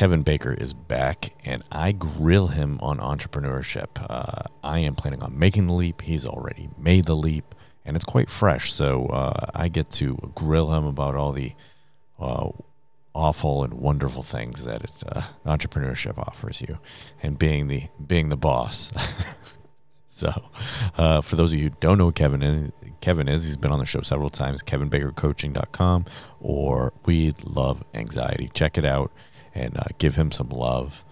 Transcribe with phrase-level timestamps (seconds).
[0.00, 4.02] Kevin Baker is back, and I grill him on entrepreneurship.
[4.08, 6.00] Uh, I am planning on making the leap.
[6.00, 8.72] He's already made the leap, and it's quite fresh.
[8.72, 11.52] So uh, I get to grill him about all the
[12.18, 12.48] uh,
[13.14, 16.78] awful and wonderful things that it, uh, entrepreneurship offers you,
[17.22, 18.90] and being the being the boss.
[20.08, 20.32] so,
[20.96, 22.72] uh, for those of you who don't know Kevin
[23.02, 24.62] Kevin is, he's been on the show several times.
[24.62, 26.06] KevinBakerCoaching.com
[26.40, 28.48] or We Love Anxiety.
[28.54, 29.12] Check it out
[29.54, 31.04] and uh, give him some love.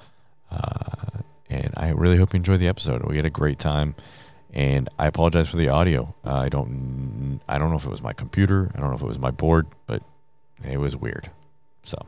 [0.51, 3.03] Uh, and I really hope you enjoy the episode.
[3.05, 3.95] We had a great time,
[4.53, 6.15] and I apologize for the audio.
[6.25, 9.03] Uh, I don't, I don't know if it was my computer, I don't know if
[9.03, 10.03] it was my board, but
[10.65, 11.31] it was weird.
[11.85, 11.99] So,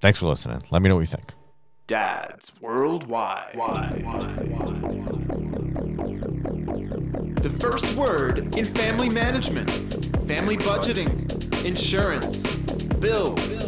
[0.00, 0.62] thanks for listening.
[0.70, 1.32] Let me know what you think.
[1.86, 3.54] Dads Worldwide.
[7.42, 9.70] The first word in family management,
[10.26, 12.56] family budgeting, insurance,
[13.00, 13.66] bills,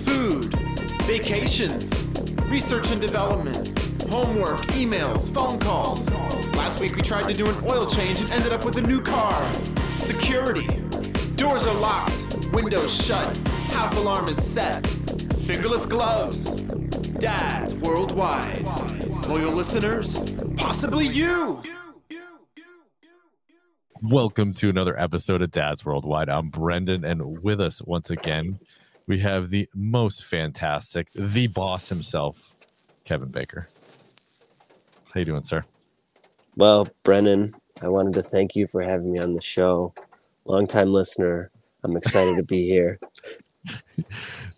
[0.00, 0.54] food,
[1.02, 2.04] vacations,
[2.50, 3.78] research and development,
[4.10, 6.08] homework, emails, phone calls.
[6.56, 9.00] Last week we tried to do an oil change and ended up with a new
[9.00, 9.32] car.
[9.98, 10.66] Security.
[11.36, 13.36] Doors are locked, windows shut,
[13.68, 14.86] house alarm is set.
[15.46, 16.50] Fingerless gloves.
[17.18, 18.64] Dads worldwide.
[19.26, 20.18] Loyal listeners,
[20.56, 21.62] possibly you.
[24.02, 26.30] Welcome to another episode of Dad's Worldwide.
[26.30, 28.58] I'm Brendan, and with us once again,
[29.10, 32.40] we have the most fantastic, the boss himself,
[33.04, 33.66] Kevin Baker.
[35.12, 35.64] How you doing, sir?
[36.54, 39.92] Well, Brennan, I wanted to thank you for having me on the show.
[40.44, 41.50] Longtime listener.
[41.82, 43.00] I'm excited to be here.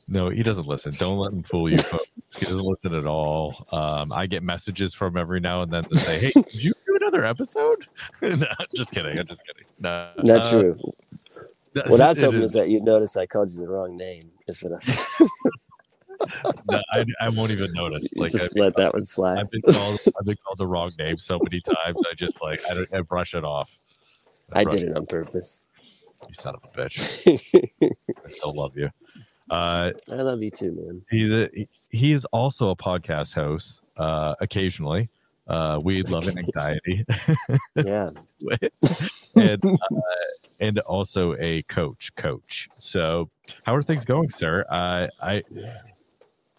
[0.08, 0.92] No, he doesn't listen.
[0.98, 1.78] Don't let him fool you.
[1.78, 2.10] folks.
[2.36, 3.66] he doesn't listen at all.
[3.72, 6.96] Um, I get messages from every now and then to say, "Hey, did you do
[7.00, 7.86] another episode?"
[8.20, 8.36] no,
[8.76, 9.18] just kidding.
[9.18, 9.64] I'm just kidding.
[9.80, 10.74] No, Not uh, true.
[11.86, 14.30] What I was hoping is- is that you'd notice I called you the wrong name.
[14.60, 14.78] What I
[16.70, 18.14] no, I, I won't even notice.
[18.14, 19.38] Like just I've, let that one slide.
[19.38, 22.00] I've been called, I've been called the wrong name so many times.
[22.10, 23.78] I just like I, don't, I brush it off.
[24.52, 25.62] I brush did it on purpose.
[26.28, 27.26] You son of a bitch.
[28.24, 28.90] I still love you.
[29.50, 31.02] Uh, I love you too, man.
[31.10, 31.50] he's a,
[31.90, 33.82] he- is also a podcast host.
[33.96, 35.08] Uh, occasionally,
[35.48, 37.04] uh, we love and anxiety,
[37.74, 38.08] Yeah.
[39.36, 39.76] and uh,
[40.60, 42.14] and also a coach.
[42.16, 42.68] Coach.
[42.78, 43.30] So,
[43.64, 44.64] how are things going, sir?
[44.70, 45.42] Uh, I,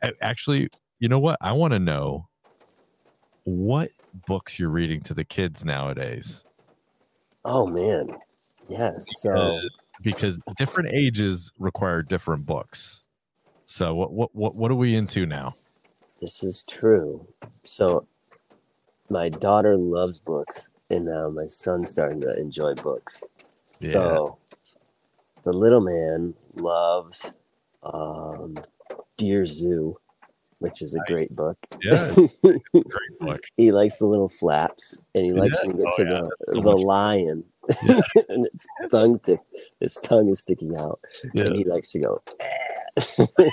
[0.01, 0.69] I actually,
[0.99, 1.37] you know what?
[1.41, 2.27] I want to know
[3.43, 3.89] what
[4.27, 6.43] books you're reading to the kids nowadays.
[7.45, 8.09] Oh man.
[8.69, 9.05] Yes.
[9.21, 9.61] So Uh,
[10.01, 13.07] because different ages require different books.
[13.65, 15.53] So what what what what are we into now?
[16.21, 17.27] this is true.
[17.63, 18.07] So
[19.13, 23.29] my daughter loves books, and now my son's starting to enjoy books.
[23.77, 24.39] So
[25.43, 27.37] the little man loves
[27.83, 28.55] um,
[29.17, 29.99] Dear Zoo,
[30.63, 31.07] which is a Nice.
[31.07, 31.57] great book.
[31.83, 33.41] Yeah, great book.
[33.57, 35.39] he likes the little flaps, and he Yeah.
[35.39, 36.83] likes to get Oh, to yeah, the, so the much.
[36.83, 37.43] lion,
[38.29, 39.39] and its tongue stick,
[39.81, 40.99] his tongue is sticking out,
[41.33, 42.21] Yeah, and he likes to go.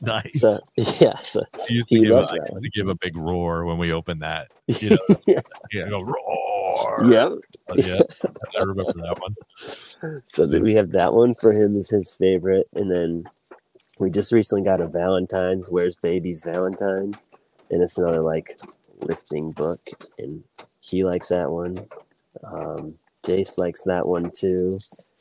[0.00, 0.40] nice.
[0.40, 2.88] so yeah, so I used to, he give, a, loves I that used to give
[2.88, 4.48] a big roar when we opened that.
[4.66, 5.40] You know, yeah,
[5.72, 7.04] yeah, go roar.
[7.12, 7.30] yeah.
[7.70, 8.00] Oh, yeah.
[8.58, 10.22] I remember that one.
[10.24, 13.24] So that we have that one for him is his favorite, and then
[13.98, 15.70] we just recently got a Valentine's.
[15.70, 17.28] Where's Baby's Valentine's?
[17.70, 18.58] And it's another like
[19.00, 19.78] lifting book,
[20.18, 20.42] and
[20.80, 21.76] he likes that one.
[22.44, 22.94] Um,
[23.24, 24.78] Jace likes that one too.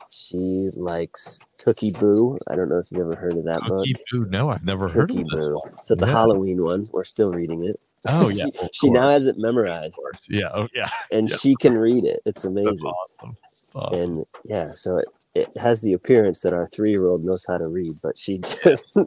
[0.09, 2.37] She likes Cookie Boo.
[2.49, 3.79] I don't know if you've ever heard of that book.
[3.79, 4.25] Cookie Boo?
[4.29, 5.55] No, I've never heard Cookie of this Boo.
[5.63, 5.73] one.
[5.83, 6.87] So it's a Halloween one.
[6.91, 7.75] We're still reading it.
[8.07, 9.99] Oh yeah, she, she now has it memorized.
[10.29, 10.89] Yeah, oh yeah.
[11.11, 11.35] and Yeah.
[11.35, 12.21] she can read it.
[12.25, 12.89] It's That's amazing.
[12.91, 13.35] awesome.
[13.75, 13.99] Awesome.
[14.01, 15.05] and yeah so it,
[15.37, 18.97] it has the appearance that our three-year-old knows how to read but she just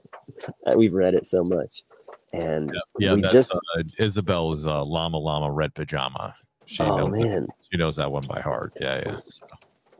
[0.76, 1.82] we've read it so much.
[2.32, 6.36] And yeah, we that's just uh, Isabel's uh, llama llama red pajama.
[6.66, 7.48] She oh knows man.
[7.70, 8.72] she knows that one by heart.
[8.80, 9.20] Yeah, yeah.
[9.24, 9.44] So,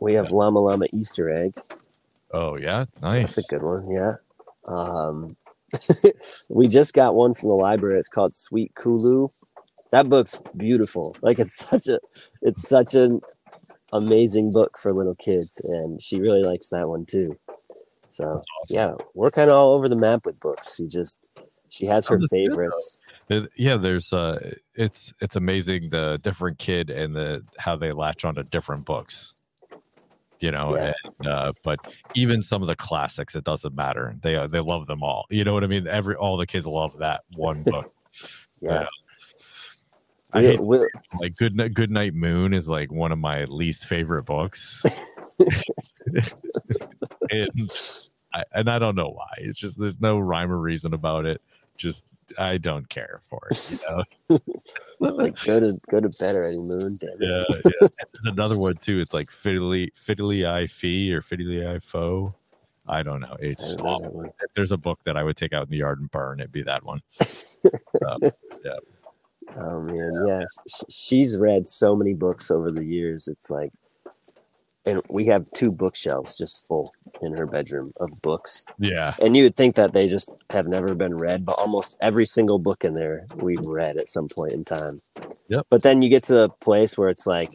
[0.01, 1.55] we have llama llama easter egg.
[2.33, 3.35] Oh yeah, nice.
[3.35, 4.15] that's a good one yeah.
[4.69, 5.37] Um
[6.49, 7.99] we just got one from the library.
[7.99, 9.29] It's called sweet kulu.
[9.91, 11.17] That book's beautiful.
[11.23, 11.99] Like it's such a
[12.43, 13.21] it's such an
[13.93, 17.39] amazing book for little kids and she really likes that one too.
[18.09, 20.77] So yeah we're kind of all over the map with books.
[20.77, 23.05] She just she has her favorites.
[23.57, 28.43] Yeah there's uh it's it's amazing the different kid and the how they latch onto
[28.43, 29.35] different books
[30.41, 30.93] you know Yeah.
[31.21, 31.79] and, uh but
[32.15, 34.17] even some of the classics it doesn't matter.
[34.23, 35.27] They uh, they love them all.
[35.31, 35.87] You know what i mean?
[35.87, 37.87] Every all the kids love that one book.
[38.63, 38.87] Yeah
[40.33, 44.25] i hate like good night good night moon is like one of my least favorite
[44.25, 44.85] books
[47.31, 47.71] and
[48.33, 49.33] I, and I don't know why.
[49.39, 51.41] It's just there's no rhyme or reason about it.
[51.77, 52.07] just
[52.39, 53.71] I don't care for it.
[53.71, 53.79] You
[54.29, 54.39] know?
[55.01, 56.99] like go to go to bed already, Moon.
[57.01, 57.43] Yeah, yeah.
[57.81, 58.99] There's another one too.
[58.99, 62.35] It's like fiddly fiddly I fee or fiddly I foe.
[62.87, 63.37] I don't know.
[63.41, 64.23] It's don't know awful.
[64.23, 66.41] that if there's a book that I would take out in the yard and burn,
[66.41, 67.03] it'd be that one.
[68.07, 68.21] Um,
[68.65, 68.77] yeah.
[69.57, 70.43] Oh man, yeah.
[70.69, 73.29] sh- She's read so many books over the years.
[73.29, 73.73] It's like,
[74.87, 78.65] and we have two bookshelves just full in her bedroom of books.
[78.79, 79.15] Yeah.
[79.21, 82.59] And you would think that they just have never been read, but almost every single
[82.59, 85.03] book in there we've read at some point in time.
[85.49, 85.67] Yep.
[85.69, 87.51] But then you get to the place where it's like,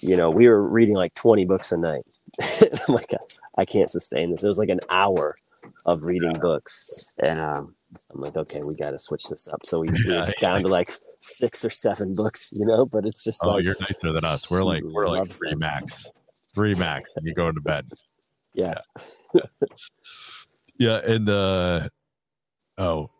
[0.00, 2.04] you know, we were reading like 20 books a night.
[2.42, 3.12] I'm like,
[3.56, 4.44] I can't sustain this.
[4.44, 5.36] It was like an hour
[5.86, 7.16] of reading books.
[7.22, 7.74] And um,
[8.12, 9.60] I'm like, okay, we got to switch this up.
[9.64, 10.90] So we, Yeah, down to like
[11.20, 14.50] six or seven books, you know, but it's just Oh, like, you're nicer than us.
[14.50, 15.60] We're like we're like three them.
[15.60, 16.06] max.
[16.54, 17.84] Three max and you go into bed.
[18.54, 18.78] yeah.
[20.78, 21.88] Yeah, and uh
[22.78, 23.10] oh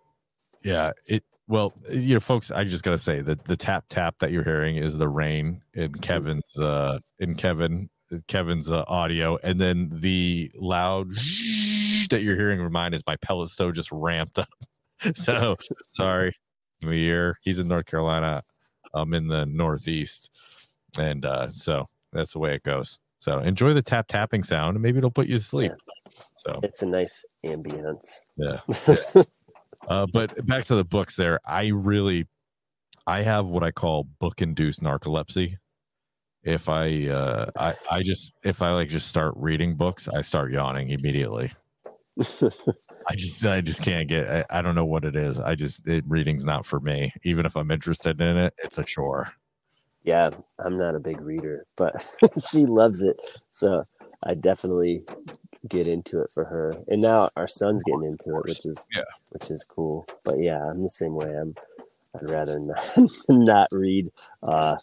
[0.62, 4.30] yeah, it well, you know, folks, I just gotta say that the tap tap that
[4.32, 7.88] you're hearing is the rain in Kevin's uh in Kevin
[8.28, 11.08] Kevin's uh, audio, and then the loud
[12.10, 14.48] that you're hearing of mine is my pellet stove just ramped up.
[15.14, 16.32] so sorry,
[16.82, 17.36] me here.
[17.42, 18.42] He's in North Carolina.
[18.94, 20.30] I'm in the Northeast,
[20.98, 22.98] and uh so that's the way it goes.
[23.18, 25.72] So enjoy the tap tapping sound, and maybe it'll put you to sleep.
[26.38, 28.20] So It's a nice ambience.
[28.36, 28.60] yeah.
[29.88, 31.40] uh, but back to the books there.
[31.44, 32.26] I really,
[33.06, 35.56] I have what I call book induced narcolepsy.
[36.42, 40.52] If I, uh, I, I just, if I like just start reading books, I start
[40.52, 41.50] yawning immediately.
[43.08, 45.38] I just, I just can't get, I, I don't know what it is.
[45.40, 47.12] I just, it, reading's not for me.
[47.24, 49.32] Even if I'm interested in it, it's a chore.
[50.04, 51.94] yeah, I'm not a big reader, but
[52.50, 53.20] she loves it.
[53.48, 53.84] So
[54.22, 55.04] I definitely
[55.68, 56.72] get into it for her.
[56.88, 59.02] And now our son's getting into it, which is Yeah.
[59.30, 60.06] which is cool.
[60.24, 61.28] But yeah, I'm the same way.
[61.28, 61.54] I'm
[62.14, 62.96] I'd rather not,
[63.28, 64.10] not read
[64.42, 64.76] uh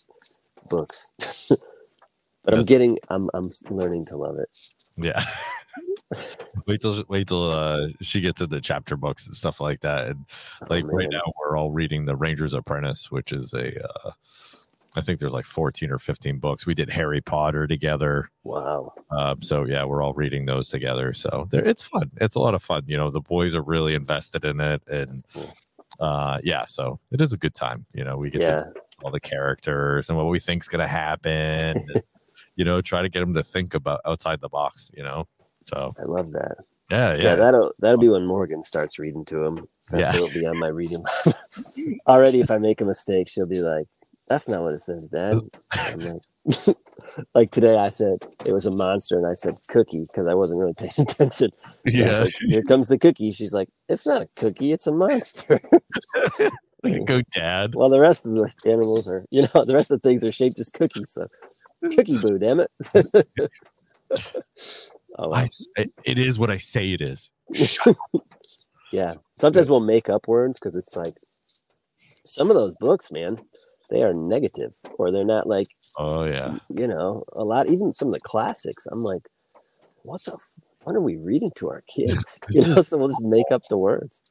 [0.69, 1.11] books.
[2.43, 4.49] but I'm getting I'm I'm learning to love it.
[4.97, 5.23] Yeah.
[6.67, 10.07] wait till wait till uh, she gets into chapter books and stuff like that.
[10.09, 10.25] And
[10.69, 14.11] like oh, right now, we're all reading The Ranger's Apprentice, which is a, uh,
[14.95, 16.65] I think there's like 14 or 15 books.
[16.67, 18.29] We did Harry Potter together.
[18.43, 18.93] Wow.
[19.09, 21.13] Um, so yeah, we're all reading those together.
[21.13, 22.11] So it's fun.
[22.21, 22.83] It's a lot of fun.
[22.87, 25.51] You know, the boys are really invested in it, and cool.
[25.99, 27.85] uh, yeah, so it is a good time.
[27.93, 28.57] You know, we get Yeah.
[28.59, 28.73] to
[29.03, 31.31] all the characters and what we think's gonna happen.
[31.31, 31.79] and,
[32.55, 34.91] you know, try to get them to think about outside the box.
[34.95, 35.27] You know,
[35.67, 36.57] so I love that.
[36.91, 39.67] yeah, Yeah, yeah, that'll that'll be when Morgan starts reading to him.
[39.91, 40.21] That's Yeah.
[40.21, 41.03] it'll be on my reading.
[42.07, 43.87] Already, if I make a mistake, she'll be like,
[44.27, 45.39] "That's not what it says, Dad."
[45.71, 46.21] I'm like,
[47.35, 50.59] like today, I said it was a monster, and I said cookie because I wasn't
[50.59, 51.51] really paying attention.
[51.85, 52.23] And I was yeah.
[52.25, 53.31] like, Here comes the cookie.
[53.31, 55.59] She's like, "It's not a cookie; it's a monster."
[57.05, 57.75] Go, Dad.
[57.75, 60.33] well, the rest of the animals are, you know, the rest of the things are
[60.33, 61.11] shaped as cookies.
[61.11, 61.27] So,
[61.95, 62.69] cookie boo, damn it.
[65.19, 65.47] Oh, I,
[66.03, 67.29] it is what I say it is.
[68.93, 69.15] Yeah.
[69.41, 71.15] Sometimes we'll make up words because it's like
[72.27, 73.39] some of those books, man,
[73.89, 76.59] they are negative or they're not like, Oh yeah.
[76.69, 78.85] you know, a lot, even some of the classics.
[78.85, 79.27] I'm like,
[80.03, 82.39] what the, f- what are we reading to our kids?
[82.49, 84.23] You know, so we'll just make up the words.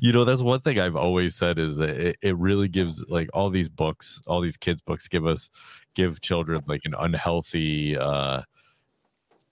[0.00, 3.28] you know that's one thing i've always said is that it, it really gives like
[3.34, 5.48] all these books all these kids books give us
[5.94, 8.42] give children like an unhealthy uh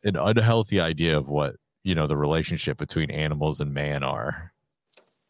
[0.05, 4.53] an unhealthy idea of what you know the relationship between animals and man are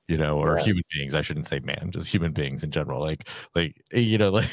[0.08, 1.14] you know or human beings.
[1.14, 3.00] I shouldn't say man just human beings in general.
[3.00, 4.50] Like like eh, you know like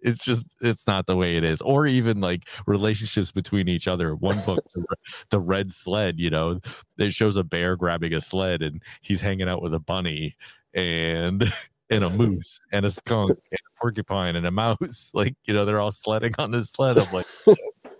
[0.00, 1.60] it's just it's not the way it is.
[1.62, 4.14] Or even like relationships between each other.
[4.14, 4.84] One book the,
[5.30, 6.60] the red sled you know
[6.98, 10.34] it shows a bear grabbing a sled and he's hanging out with a bunny
[10.74, 11.50] and
[11.90, 15.10] and a moose and a skunk and a porcupine and a mouse.
[15.14, 16.98] Like you know they're all sledding on this sled.
[16.98, 17.26] I'm like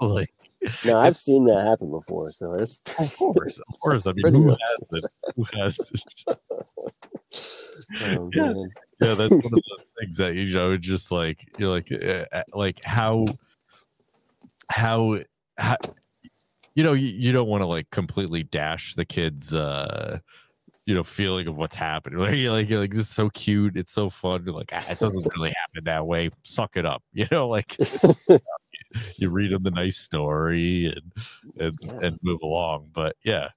[0.00, 0.29] like
[0.85, 2.31] No, I've seen that happen before.
[2.31, 4.07] So it's, of course of course.
[4.07, 4.59] I mean who has
[4.93, 5.05] it
[5.37, 5.79] who has
[6.26, 6.40] it
[8.02, 8.52] oh, Yeah.
[9.00, 12.83] yeah that's one of the things that you know just like you're like uh, like
[12.85, 13.25] how
[14.69, 15.19] how,
[15.59, 15.76] how
[16.75, 20.19] you know you, you don't want to like completely dash the kids uh
[20.87, 22.19] you know feeling of what's happening.
[22.19, 23.76] Like you're like, you're like this is so cute.
[23.76, 24.45] It's so fun.
[24.45, 26.31] You're like ah, it doesn't really happen that way.
[26.43, 27.02] Suck it up.
[27.12, 27.76] You know like
[29.16, 31.12] you read them the nice story and
[31.61, 31.99] and, Yeah.
[32.02, 33.49] and move along but yeah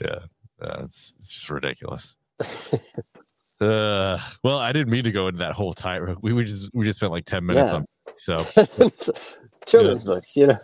[0.00, 0.20] yeah
[0.60, 2.16] uh, it's, it's just ridiculous
[3.60, 6.16] uh, well, I didn't mean to go into that whole time.
[6.22, 7.76] We, we just we just spent like ten minutes Yeah.
[7.78, 8.34] on so
[9.66, 10.56] Children's books, you know.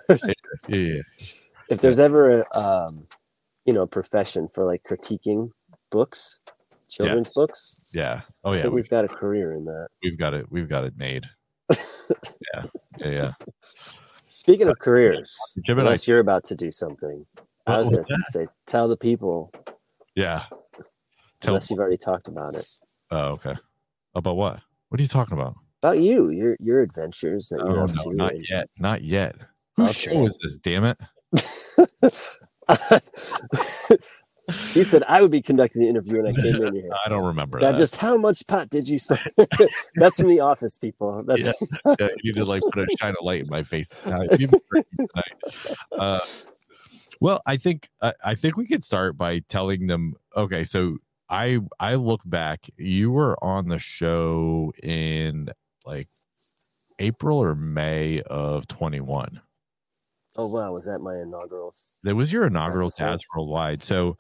[0.68, 1.00] yeah,
[1.70, 3.06] if there's ever a um,
[3.64, 5.50] you know profession for like critiquing
[5.90, 6.40] books,
[6.90, 7.35] children's Yes.
[7.35, 7.92] books.
[7.94, 8.20] Yeah.
[8.44, 8.64] Oh yeah.
[8.64, 9.88] We've we've got a career in that.
[10.02, 10.50] we've got it.
[10.50, 11.26] We've got it made.
[11.70, 12.64] yeah.
[13.00, 13.11] Yeah.
[13.11, 13.33] Yeah.
[14.26, 15.37] Speaking of careers,
[15.67, 17.26] Jim and I- unless you're about to do something,
[17.67, 19.52] I was was going to say, tell the people,
[20.14, 20.45] Yeah.
[21.40, 21.55] Tell.
[21.55, 22.67] unless you've already talked about it,
[23.11, 23.55] Oh, okay.
[24.14, 24.61] About what?
[24.88, 25.55] What are you talking about?
[25.83, 28.17] about you, your your adventures that Oh, you're up no, to.
[28.17, 28.69] not and- yet.
[28.81, 29.37] Not yet.
[29.76, 30.17] Whose Okay.
[30.19, 30.57] show is this?
[30.59, 30.99] Damn it!
[34.73, 36.90] he said I would be conducting the interview and I came in here.
[37.07, 37.78] I don't remember Now, that.
[37.78, 39.21] just how much pot did you smoke?
[39.97, 41.23] That's from the office, people.
[41.25, 41.52] That's Yeah,
[42.23, 44.07] you need to like put a shine of light in my face.
[44.07, 45.76] Uh, you've been drinking tonight.
[45.99, 46.21] Uh,
[47.21, 50.14] well, I think I I think we could start by telling them.
[50.37, 50.97] Okay, so
[51.28, 52.67] I I look back.
[52.76, 55.50] You were on the show in
[55.85, 56.09] like
[57.00, 59.40] April or May of twenty one.
[60.38, 61.68] Oh wow, was that my inaugural?
[61.68, 63.04] s- That was your inaugural Episode.
[63.04, 63.83] Dads Worldwide.
[63.83, 64.16] So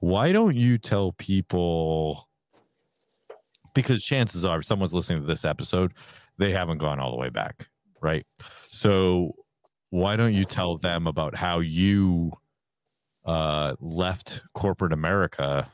[0.00, 2.28] why don't you tell people?
[3.74, 5.94] Because chances are, if someone's listening to this episode,
[6.36, 7.68] they haven't gone all the way back,
[8.02, 8.26] right?
[8.60, 9.34] So
[9.90, 12.32] why don't you tell them about how you
[13.24, 15.66] uh, left corporate America?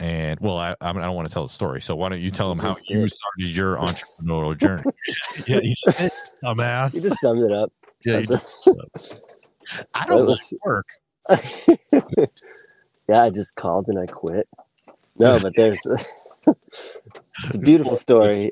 [0.00, 1.82] And well, I, I don't want to tell the story.
[1.82, 3.76] So why don't you tell them how just you started your
[4.26, 4.82] entrepreneurial journey?
[5.46, 6.94] yeah, you just dumbass.
[6.94, 7.70] You just summed it up.
[8.04, 8.20] Yeah,
[9.94, 10.86] I don't like was- work.
[13.08, 14.48] yeah, I just called and I quit.
[15.18, 15.80] No, but there's
[16.46, 18.50] it's a beautiful story.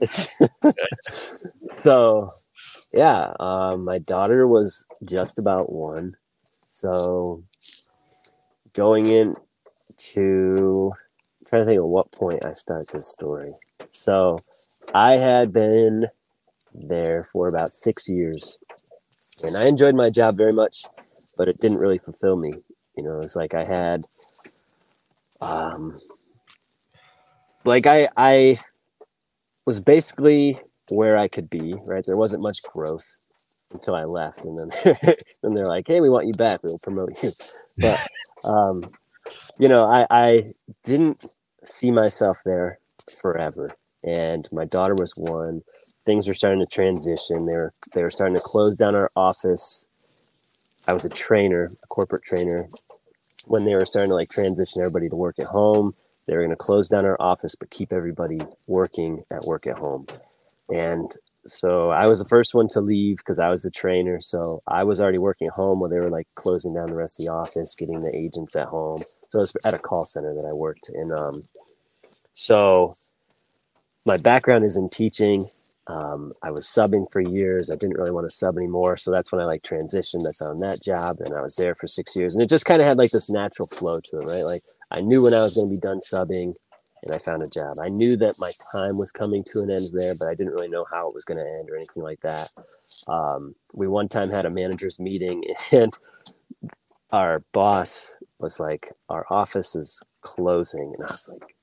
[1.68, 2.28] So
[2.92, 6.16] yeah, um, my daughter was just about one.
[6.68, 7.44] So
[8.74, 9.34] going in
[10.14, 10.92] to
[11.46, 13.50] trying to think of what point I start this story.
[13.88, 14.38] So
[14.94, 16.06] I had been
[16.74, 18.58] there for about six years
[19.42, 20.84] and I enjoyed my job very much,
[21.36, 22.52] but it didn't really fulfill me.
[22.96, 24.04] You know, it's like I had
[25.40, 25.98] um
[27.64, 28.60] like I I
[29.66, 32.04] was basically where I could be, right?
[32.04, 33.26] There wasn't much growth
[33.72, 34.70] until I left and then
[35.42, 36.60] then they're like, "Hey, we want you back.
[36.62, 37.30] We'll promote you."
[37.78, 38.00] But
[38.44, 38.82] um
[39.58, 40.52] you know, I I
[40.84, 41.24] didn't
[41.64, 42.78] see myself there
[43.20, 43.70] forever.
[44.04, 45.62] And my daughter was one.
[46.04, 47.46] Things were starting to transition.
[47.46, 49.88] They were they were starting to close down our office.
[50.86, 52.68] I was a trainer, a corporate trainer,
[53.46, 55.92] when they were starting to like transition everybody to work at home.
[56.26, 59.78] They were going to close down our office, but keep everybody working at work at
[59.78, 60.06] home.
[60.68, 61.12] And
[61.44, 64.20] so I was the first one to leave because I was the trainer.
[64.20, 67.20] So I was already working at home while they were like closing down the rest
[67.20, 68.98] of the office, getting the agents at home.
[69.28, 71.10] So it was at a call center that I worked in.
[71.12, 71.42] Um,
[72.34, 72.92] so
[74.04, 75.48] my background is in teaching.
[75.88, 77.70] Um, I was subbing for years.
[77.70, 80.28] I didn't really want to sub anymore, so that's when I like transitioned.
[80.28, 82.34] I found that job, and I was there for six years.
[82.34, 84.44] And it just kind of had like this natural flow to it, right?
[84.44, 86.54] Like I knew when I was going to be done subbing,
[87.02, 87.74] and I found a job.
[87.82, 90.68] I knew that my time was coming to an end there, but I didn't really
[90.68, 92.48] know how it was going to end or anything like that.
[93.08, 95.92] Um, we one time had a managers meeting, and
[97.10, 101.54] our boss was like, "Our office is closing," and I was like,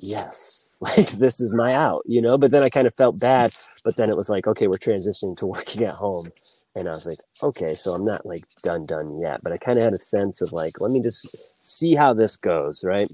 [0.00, 0.58] yes.
[0.82, 2.38] Like this is my out you know?
[2.38, 3.52] But then i kind of felt bad
[3.84, 6.26] but then it was like okay we're transitioning to working at home.
[6.74, 9.40] And i was like okay so i'm not like done done yet.
[9.42, 12.36] But i kind of had a sense of like let me just see how this
[12.36, 13.10] goes right?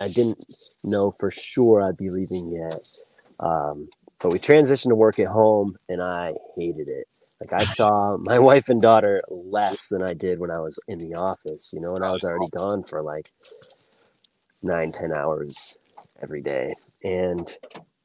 [0.00, 0.44] I didn't
[0.84, 2.80] know for sure i'd be leaving yet
[3.40, 3.88] um,
[4.20, 7.08] but we transitioned to work at home and i hated it.
[7.40, 10.98] Like i saw my wife and daughter less than i did when i was in
[10.98, 11.96] the office you know?
[11.96, 13.32] And i was already gone for like
[14.62, 15.76] nine ten hours
[16.22, 16.74] every day.
[17.04, 17.54] And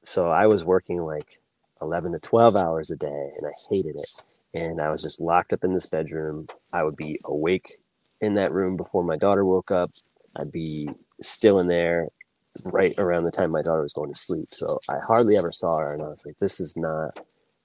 [0.04, 1.40] so I was working like
[1.82, 4.24] 11 to 12 hours a day and I hated it.
[4.54, 6.48] And I was just locked up in this bedroom.
[6.74, 7.78] I would be awake
[8.20, 9.90] in that room before my daughter woke up.
[10.36, 10.90] I'd be
[11.22, 12.10] still in there
[12.66, 14.46] right around the time my daughter was going to sleep.
[14.48, 17.12] So I hardly ever saw her and I was like this is not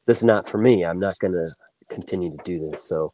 [0.06, 0.84] this is not for me.
[0.84, 1.48] I'm not going to
[1.88, 2.88] continue to do this.
[2.88, 3.12] So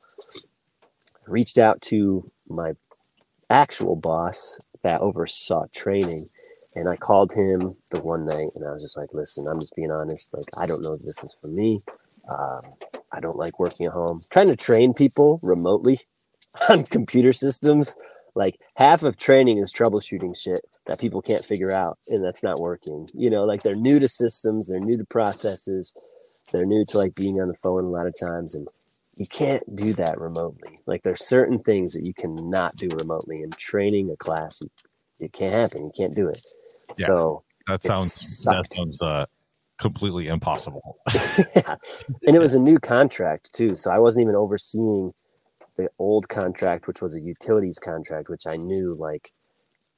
[1.27, 2.73] I reached out to my
[3.49, 6.25] actual boss that oversaw training
[6.75, 9.77] and I called him the one night and I was just like, listen, I'm just
[9.77, 10.33] being honest.
[10.35, 11.81] Like, I don't know if this is for me.
[12.31, 12.63] Um,
[13.13, 14.21] I don't like working at home.
[14.31, 16.01] Trying to train people remotely
[16.71, 17.95] on computer systems.
[18.35, 22.61] Like, half of training is troubleshooting shit that people can't figure out and that's not
[22.61, 23.07] working.
[23.13, 25.95] You know, like they're new to systems, they're new to processes,
[26.51, 28.55] they're new to like being on the phone a lot of times.
[28.55, 28.67] And
[29.15, 30.79] you can't do that remotely.
[30.87, 33.43] Like, there's certain things that you cannot do remotely.
[33.43, 34.63] And training a class,
[35.21, 35.85] it can't happen.
[35.85, 36.41] You can't do it.
[36.99, 37.07] Yeah.
[37.07, 39.27] So, That sounds that sounds uh,
[39.79, 40.99] completely impossible.
[41.57, 41.77] yeah.
[42.27, 43.77] And it was a new contract too.
[43.77, 45.13] So I wasn't even overseeing
[45.77, 49.33] the old contract, which was a utilities contract, which I knew like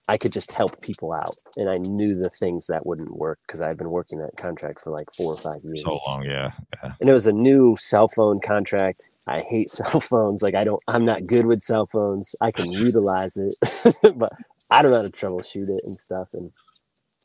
[0.06, 3.62] I could just help people out, and I knew the things that wouldn't work because
[3.62, 5.82] I'd been working that contract for like four or five years.
[5.82, 6.50] So long, yeah,
[6.82, 6.92] yeah.
[7.00, 9.10] and it was a new cell phone contract.
[9.26, 10.42] I hate cell phones.
[10.42, 12.36] Like I don't, I'm not good with cell phones.
[12.42, 13.54] I can utilize it,
[14.16, 14.30] but
[14.70, 16.28] I don't know how to troubleshoot it and stuff.
[16.34, 16.52] And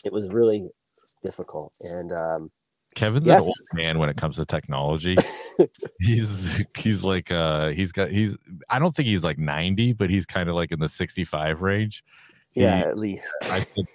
[0.06, 0.70] it was really
[1.24, 1.74] difficult.
[1.82, 2.52] And um,
[2.96, 3.42] Kevin's Yes.
[3.44, 5.16] an old man when it comes to technology.
[6.00, 8.36] he's he's like uh he's got he's
[8.70, 12.04] I don't think he's like 90, but he's kind of like in the 65 range.
[12.54, 13.90] He- yeah, at least I sent,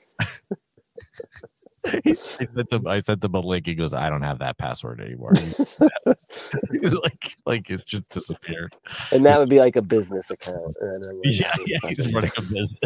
[2.07, 3.67] I sent him I sent him a link.
[3.67, 5.33] He goes, I don't have that password anymore.
[7.03, 8.75] like like it's just disappeared.
[9.13, 10.75] and that would be like a business account.
[11.25, 12.81] Yeah, yeah, he's running a business.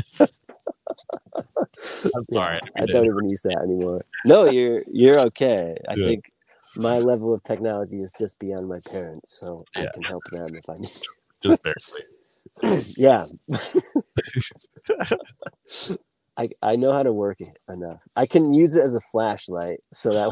[2.15, 2.59] I'm sorry.
[2.77, 4.01] I don't even use that anymore.
[4.25, 5.77] No, you're you're okay.
[5.89, 6.05] I Good.
[6.05, 6.33] think
[6.75, 10.69] my level of technology is just beyond my parents, so I can help them if
[10.69, 10.91] I need.
[11.43, 12.83] Just barely.
[12.97, 13.25] yeah.
[16.37, 18.01] I, I know how to work it enough.
[18.15, 20.29] I can use it as a flashlight so that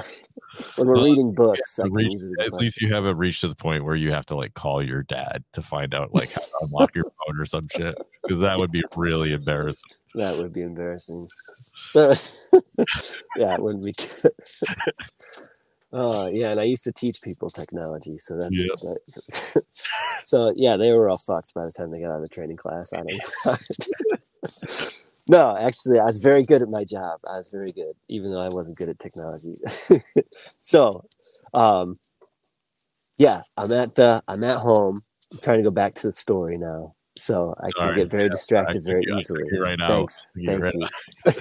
[0.76, 3.40] when we're Well, reading books, I can Reach- use it at least you haven't reached
[3.40, 6.28] to the point where you have to like call your dad to find out like
[6.32, 9.90] how to unlock your phone or some shit because that would be really embarrassing.
[10.16, 11.28] That would be embarrassing.
[11.94, 13.94] yeah, it wouldn't be.
[15.92, 18.78] Oh yeah, and I used to teach people technology, so that's Yep.
[18.80, 19.62] that,
[20.18, 22.56] so yeah, they were all fucked by the time they got out of the training
[22.56, 22.92] class.
[22.92, 23.56] I don't know.
[25.28, 27.20] no, actually, I was very good at my job.
[27.32, 29.54] I was very good, even though I wasn't good at technology.
[30.58, 31.04] so,
[31.54, 31.98] um,
[33.16, 35.02] yeah, I'm at the I'm at home.
[35.30, 38.22] I'm trying to go back to the story now, so I can Sorry, get very
[38.24, 39.42] yeah, distracted very you- easily.
[39.58, 39.88] right out.
[39.88, 41.32] Thanks, you thank right you.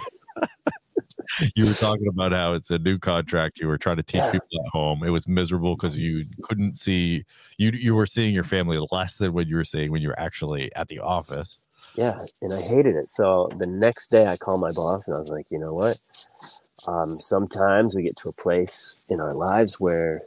[1.55, 3.59] You were talking about how it's a new contract.
[3.59, 4.31] You were trying to teach Yeah.
[4.31, 5.03] people at home.
[5.03, 7.25] It was miserable because you couldn't see
[7.57, 7.71] you.
[7.71, 10.73] You were seeing your family less than what you were seeing when you were actually
[10.75, 11.61] at the office.
[11.95, 13.05] Yeah, and I hated it.
[13.05, 15.99] So the next day, I called my boss and I was like, you know what?
[16.87, 20.21] Um, sometimes we get to a place in our lives where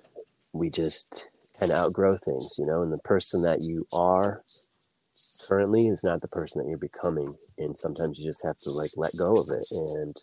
[0.53, 1.29] we just
[1.61, 4.43] of outgrow things, you know, and the person that you are
[5.47, 7.31] currently is not the person that you're becoming.
[7.59, 9.67] And sometimes you just have to like let go of it.
[9.71, 10.15] And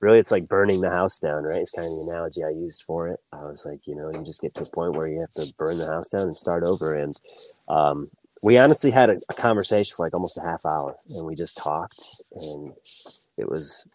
[0.00, 1.60] really, it's like burning the house down, right?
[1.60, 3.20] It's kind of the analogy I used for it.
[3.32, 5.52] I was like, you know, you just get to a point where you have to
[5.58, 6.94] burn the house down and start over.
[6.94, 7.14] And
[7.68, 8.10] um,
[8.42, 11.56] we honestly had a, a conversation for like almost a half hour and we just
[11.56, 12.00] talked
[12.36, 12.72] and
[13.36, 13.86] it was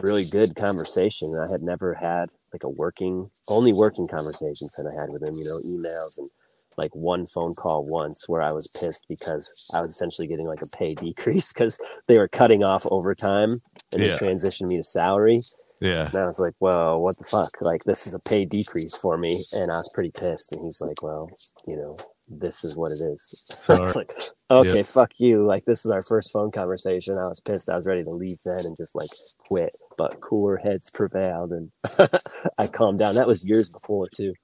[0.00, 5.00] really good conversation i had never had like a working only working conversations that i
[5.00, 6.28] had with him you know emails and
[6.76, 10.62] like one phone call once where i was pissed because i was essentially getting like
[10.62, 11.78] a pay decrease because
[12.08, 13.50] they were cutting off overtime
[13.92, 14.16] and Yeah.
[14.16, 15.42] they transitioned me to salary
[15.80, 17.50] Yeah, and I was like, well, what the fuck?
[17.62, 19.42] Like, this is a pay decrease for me.
[19.54, 20.52] And I was pretty pissed.
[20.52, 21.30] And he's like, well,
[21.66, 21.96] you know,
[22.28, 23.46] this is what it is.
[23.68, 24.10] I was like,
[24.50, 24.82] okay, Yeah.
[24.82, 25.46] fuck you.
[25.46, 27.16] Like, this is our first phone conversation.
[27.16, 27.70] I was pissed.
[27.70, 29.08] I was ready to leave then and just like
[29.48, 29.74] quit.
[29.96, 31.70] But cooler heads prevailed and
[32.58, 33.14] I calmed down.
[33.14, 34.34] That was years before, too.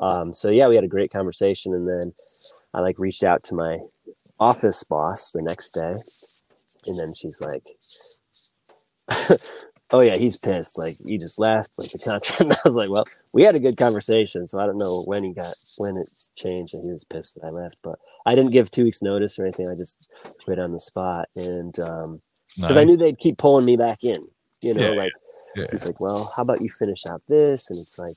[0.00, 1.72] Um, so, yeah, we had a great conversation.
[1.72, 2.12] And then
[2.74, 3.78] I like reached out to my
[4.40, 5.94] office boss the next day.
[6.86, 7.64] And then she's like,
[9.92, 10.78] oh yeah, he's pissed.
[10.78, 12.40] Like he just left, like the contract.
[12.40, 15.24] And I was like, well, we had a good conversation, so I don't know when
[15.24, 17.76] he got when it's changed, and he was pissed that I left.
[17.82, 19.68] But I didn't give two weeks notice or anything.
[19.68, 20.10] I just
[20.44, 22.22] quit on the spot, and um,
[22.62, 24.22] because I knew they'd keep pulling me back in.
[24.62, 25.14] You know, Yeah, like
[25.56, 25.66] Yeah.
[25.70, 27.70] he's like, well, how about you finish out this?
[27.70, 28.16] And it's like.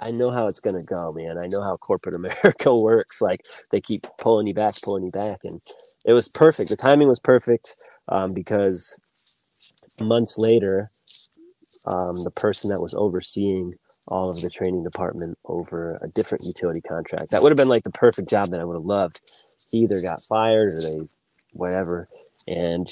[0.00, 1.38] I know how it's gonna go, man.
[1.38, 3.20] I know how corporate America works.
[3.22, 5.60] Like they keep pulling you back, pulling you back, and
[6.04, 6.70] it was perfect.
[6.70, 7.74] The timing was perfect
[8.08, 8.98] um, because
[10.00, 10.90] months later,
[11.86, 13.74] um, the person that was overseeing
[14.08, 17.84] all of the training department over a different utility contract that would have been like
[17.84, 19.20] the perfect job that I would have loved.
[19.70, 21.08] He either got fired or they,
[21.52, 22.08] whatever,
[22.46, 22.86] and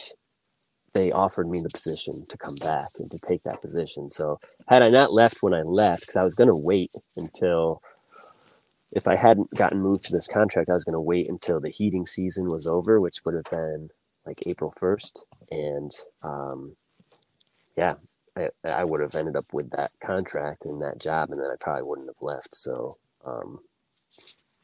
[0.94, 4.08] they offered me the position to come back and to take that position.
[4.08, 4.38] So
[4.68, 7.82] had I not left when I left, because I was going to wait until.
[8.92, 11.68] If I hadn't gotten moved to this contract, I was going to wait until the
[11.68, 13.90] heating season was over, which would have been
[14.24, 15.20] like April 1st.
[15.50, 15.90] And
[16.24, 16.76] um,
[17.76, 17.94] yeah,
[18.36, 21.56] I, I would have ended up with that contract and that job, and then I
[21.60, 22.54] probably wouldn't have left.
[22.54, 22.92] So
[23.24, 23.60] um,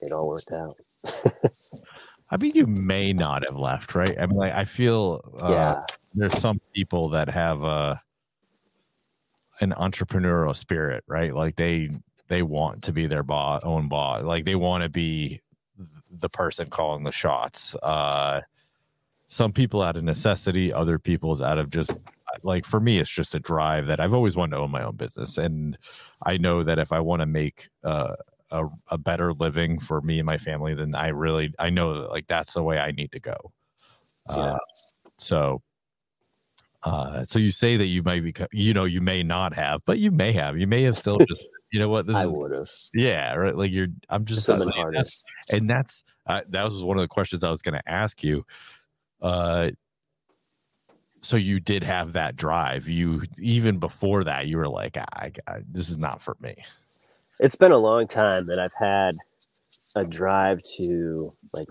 [0.01, 0.75] it all worked out.
[2.31, 4.19] I mean, you may not have left, right?
[4.19, 8.03] I mean, like, I feel uh, yeah, there's some people that have a
[9.61, 11.35] an entrepreneurial spirit, right?
[11.35, 11.91] Like they
[12.29, 14.23] they want to be their boss, own boss.
[14.23, 15.41] Like they want to be
[16.11, 17.77] the person calling the shots.
[17.83, 18.41] Uh,
[19.33, 22.05] some people out of necessity, other people's out of just
[22.45, 24.97] like for me, it's just a drive that I've always wanted to own my own
[24.97, 25.79] business, and
[26.27, 28.15] I know that if I want to make uh,
[28.51, 32.11] a a better living for me and my family, then I really I know that
[32.11, 33.53] like that's the way I need to go.
[34.29, 34.37] Yeah.
[34.37, 34.59] Uh,
[35.19, 35.63] so
[36.83, 39.99] Uh, so you say that you might be, you know, you may not have, but
[39.99, 40.59] you may have.
[40.59, 42.07] You may have still just, you know what?
[42.07, 42.69] This I would have.
[42.93, 43.57] yeah, right.
[43.57, 44.97] Like you're, I'm just, Just would have been saying harder.
[44.99, 48.23] that's- and that's uh, that was one of the questions I was going to ask
[48.23, 48.45] you.
[49.23, 49.71] Uh,
[51.21, 52.89] so you did have that drive.
[52.89, 56.57] You even before that, you were like, I, I, "This is not for me."
[57.39, 59.15] It's been a long time that I've had
[59.95, 61.69] a drive to like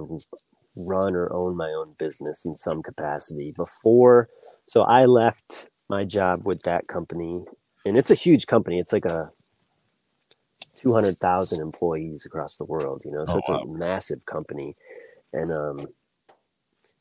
[0.75, 4.29] run or own my own business in some capacity before.
[4.65, 7.43] So I left my job with that company,
[7.85, 8.79] and it's a huge company.
[8.79, 9.31] It's like a
[10.81, 14.73] 200,000 employees across the world, you know, so Oh, it's a massive company.
[15.33, 15.87] And um,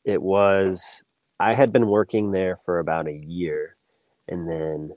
[0.05, 1.03] it was,
[1.39, 3.73] I had been working there for about a year,
[4.27, 4.91] and then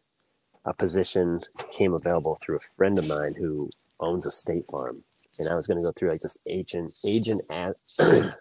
[0.64, 1.40] a position
[1.72, 5.04] came available through a friend of mine who owns a state farm.
[5.38, 7.80] And I was going to go through like this agent, agent, as,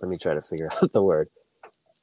[0.00, 1.28] let me try to figure out the word,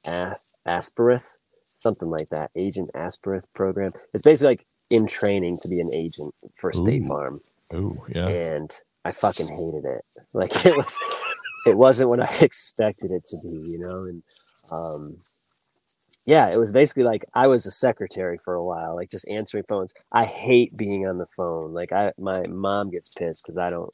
[0.05, 1.37] a, Asperith,
[1.75, 3.91] something like that, agent Asperith program.
[4.13, 7.07] It's basically like in training to be an agent for State Ooh.
[7.07, 7.41] Farm
[7.73, 8.27] Oh, yeah.
[8.27, 8.71] and
[9.03, 10.03] I fucking hated it.
[10.33, 10.97] Like it was,
[11.65, 14.03] it wasn't what I expected it to be, you know.
[14.03, 14.23] And
[14.71, 15.17] um,
[16.25, 19.63] yeah, it was basically like I was a secretary for a while, like just answering
[19.69, 19.93] phones.
[20.11, 21.73] I hate being on the phone.
[21.73, 23.93] Like I, my mom gets pissed because I don't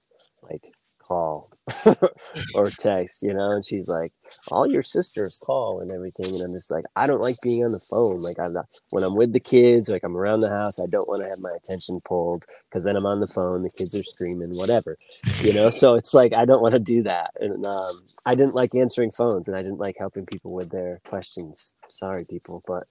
[0.49, 0.63] like
[1.11, 1.49] call
[2.55, 3.47] or text, you know.
[3.47, 4.11] And she's like,
[4.49, 7.71] "All your sisters call and everything," and I'm just like, I don't like being on
[7.71, 8.21] the phone.
[8.21, 10.79] Like I'm not when I'm with the kids, like I'm around the house.
[10.79, 13.69] I don't want to have my attention pulled because then I'm on the phone, the
[13.69, 14.95] kids are screaming, whatever,
[15.41, 15.69] you know.
[15.81, 17.95] So it's like I don't want to do that, and um,
[18.25, 21.73] I didn't like answering phones, and I didn't like helping people with their questions.
[21.89, 22.83] Sorry, people, but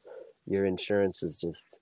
[0.46, 1.80] your insurance is just.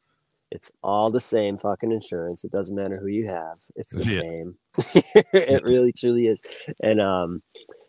[0.50, 2.44] It's all the same fucking insurance.
[2.44, 3.58] It doesn't matter who you have.
[3.76, 4.22] It's the Yeah.
[4.22, 4.56] same.
[5.34, 6.42] it really truly is.
[6.82, 7.42] And um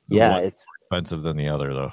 [0.10, 1.91] yeah, it's expensive than the other, though.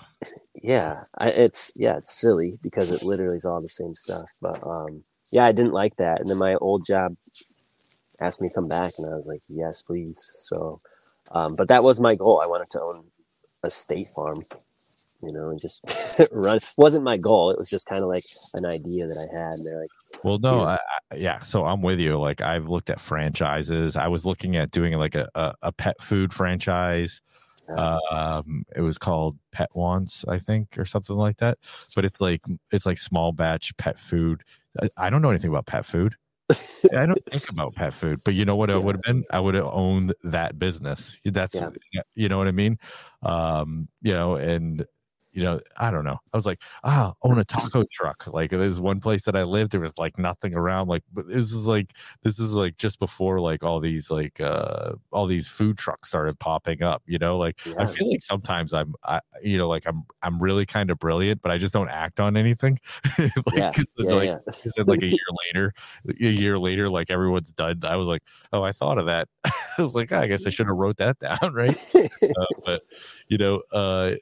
[0.62, 4.58] yeah I, it's yeah it's silly because it literally is all the same stuff but
[4.66, 5.02] um
[5.32, 7.12] yeah i didn't like that and then my old job
[8.20, 10.80] asked me to come back and i was like yes please so
[11.32, 13.04] um but that was my goal i wanted to own
[13.64, 14.40] a state farm
[15.22, 15.82] you know and just
[16.32, 18.24] run wasn't my goal it was just kind of like
[18.54, 19.88] an idea that i had and they're like
[20.24, 20.78] Well, no, I,
[21.12, 21.42] I, yeah.
[21.42, 22.18] So I'm with you.
[22.18, 23.96] Like I've looked at franchises.
[23.96, 27.22] I was looking at doing like a, a, a pet food franchise.
[27.68, 31.58] uh, Um, it was called Pet Wants, I think, or something like that.
[31.94, 32.40] But it's like
[32.72, 34.42] it's like small batch pet food.
[34.82, 36.14] I, I don't know anything about pet food.
[36.50, 38.70] I don't think about pet food, but you know what?
[38.70, 39.24] I would have been.
[39.30, 41.20] I would have owned that business.
[41.24, 41.70] That's Yeah.
[42.14, 42.78] you know what I mean.
[43.22, 44.84] Um, you know, and
[45.36, 46.18] you know, I don't know.
[46.32, 48.26] I was like, ah, own a taco truck.
[48.26, 50.88] Like there's one place that I lived, there was like nothing around.
[50.88, 54.92] Like, but this is like this is like just before like all these like uh
[55.12, 57.02] all these food trucks started popping up.
[57.04, 60.64] You know, like I feel like sometimes I'm, I, you know, like I'm I'm really
[60.64, 62.78] kind of brilliant, but I just don't act on anything.
[63.18, 64.84] like, yeah, yeah, like yeah.
[64.86, 65.18] like a year
[65.52, 65.74] later,
[66.08, 67.80] a year later, like everyone's done.
[67.82, 68.22] I was like,
[68.54, 69.28] oh, I thought of that.
[69.44, 71.76] I was like, "Ah, I guess I should have wrote that down, right?
[71.94, 72.80] Uh, but
[73.28, 74.14] you know, uh,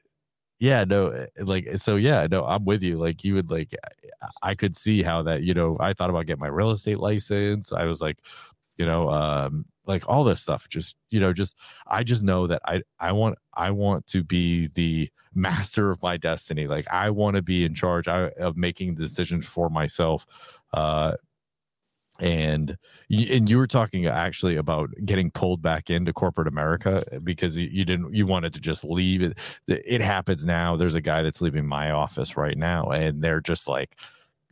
[0.65, 2.97] yeah, no, eh, like so, yeah, no, I'm with you.
[2.99, 3.75] Like you would like,
[4.23, 5.43] I- I could see how that.
[5.43, 7.73] You know, I thought about getting my real estate license.
[7.73, 8.19] I was like,
[8.79, 10.69] you know, um, like all this stuff.
[10.69, 14.69] Just you know, just I just know that I I want I want to be
[14.69, 16.67] the master of my destiny.
[16.67, 20.27] Like I want to be in charge I, of making decisions for myself.
[20.73, 21.15] Uh,
[22.21, 22.77] and
[23.11, 27.57] and you were talking uh, actually about getting pulled back into corporate America uh, because
[27.57, 29.39] you, didn't you wanted to just leave it.
[29.67, 30.77] It happens now.
[30.77, 33.97] There's a guy that's leaving my office right now, and they're just like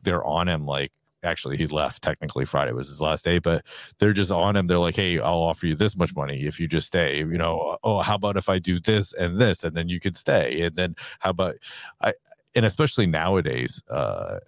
[0.02, 0.92] they're on him like
[1.24, 3.64] actually he left technically friday was his last day but
[3.98, 6.66] they're just on him they're like hey i'll offer you this much money if you
[6.66, 9.76] just stay you know uh, oh how about if i do this and this and
[9.76, 11.54] then you could stay and then how about
[12.00, 12.12] i
[12.56, 14.38] and especially nowadays uh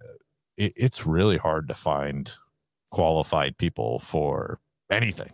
[0.56, 2.32] it, it's really hard to find
[2.94, 5.32] qualified people for anything.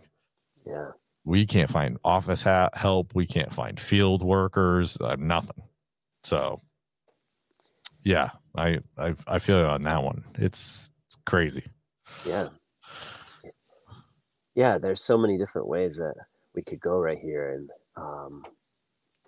[0.65, 0.89] Yeah.
[1.23, 3.13] We can't find office ha- help.
[3.13, 5.63] We can't find field workers uh, nothing.
[6.23, 6.61] So
[8.03, 10.23] yeah I, I i feel you on that one.
[10.39, 11.63] It's, it's crazy.
[12.25, 12.47] Yeah.
[14.55, 16.15] Yeah there's so many different ways that
[16.55, 17.53] we could go right here.
[17.53, 18.43] And um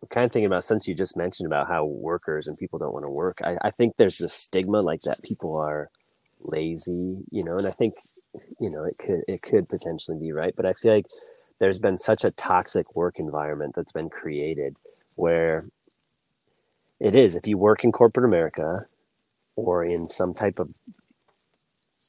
[0.01, 2.93] I'm kind of thinking about since you just mentioned about how workers and people don't
[2.93, 5.91] want to work I, I think there's this stigma like that people are
[6.41, 7.57] lazy you know?
[7.57, 7.93] And i think
[8.59, 10.53] you know it could it could potentially be right?
[10.55, 11.05] But i feel like
[11.59, 14.75] there's been such a toxic work environment that's been created
[15.15, 15.65] where
[16.99, 18.85] it is if you work in corporate america
[19.55, 20.73] or in some type of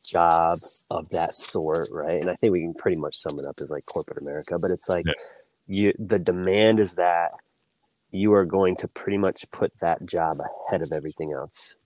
[0.05, 0.59] job
[0.91, 2.21] of that sort right?
[2.21, 4.71] And i think we can pretty much sum it up as like corporate america but
[4.71, 5.13] it's like Yeah.
[5.69, 7.33] you the demand is that
[8.11, 10.35] you are going to pretty much put that job
[10.69, 11.77] ahead of everything else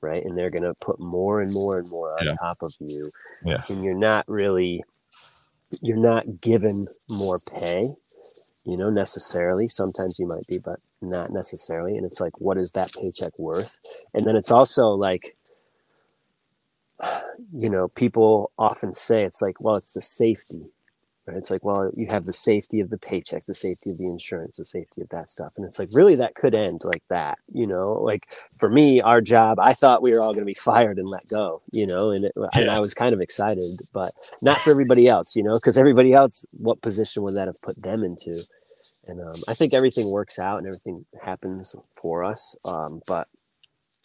[0.00, 0.24] right?
[0.24, 2.34] And they're gonna put more and more and more on Yeah.
[2.40, 3.10] top of you.
[3.44, 3.62] Yeah.
[3.68, 4.82] And you're not really
[5.82, 7.84] you're not given more pay,
[8.64, 9.68] you know, necessarily.
[9.68, 11.96] Sometimes you might be, but not necessarily.
[11.96, 13.78] And it's like, what is that paycheck worth?
[14.14, 15.36] And then it's also like,
[17.54, 20.72] you know, people often say it's like, well, it's the safety.
[21.28, 21.36] Right?
[21.36, 24.56] It's like, well, you have the safety of the paycheck, the safety of the insurance,
[24.56, 25.52] the safety of that stuff.
[25.58, 27.92] And it's like, really, that could end like that, you know?
[27.92, 31.06] Like for me, our job, I thought we were all going to be fired and
[31.06, 32.10] let go, you know?
[32.10, 33.62] And, it, and I was kind of excited,
[33.92, 34.10] but
[34.40, 35.54] not for everybody else, you know?
[35.54, 38.40] Because everybody else, what position would that have put them into?
[39.06, 42.56] And um, I think everything works out and everything happens for us.
[42.64, 43.26] Um, but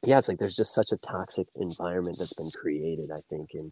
[0.04, 3.52] yeah, it's like there's just such a toxic environment that's been created, I think.
[3.54, 3.72] And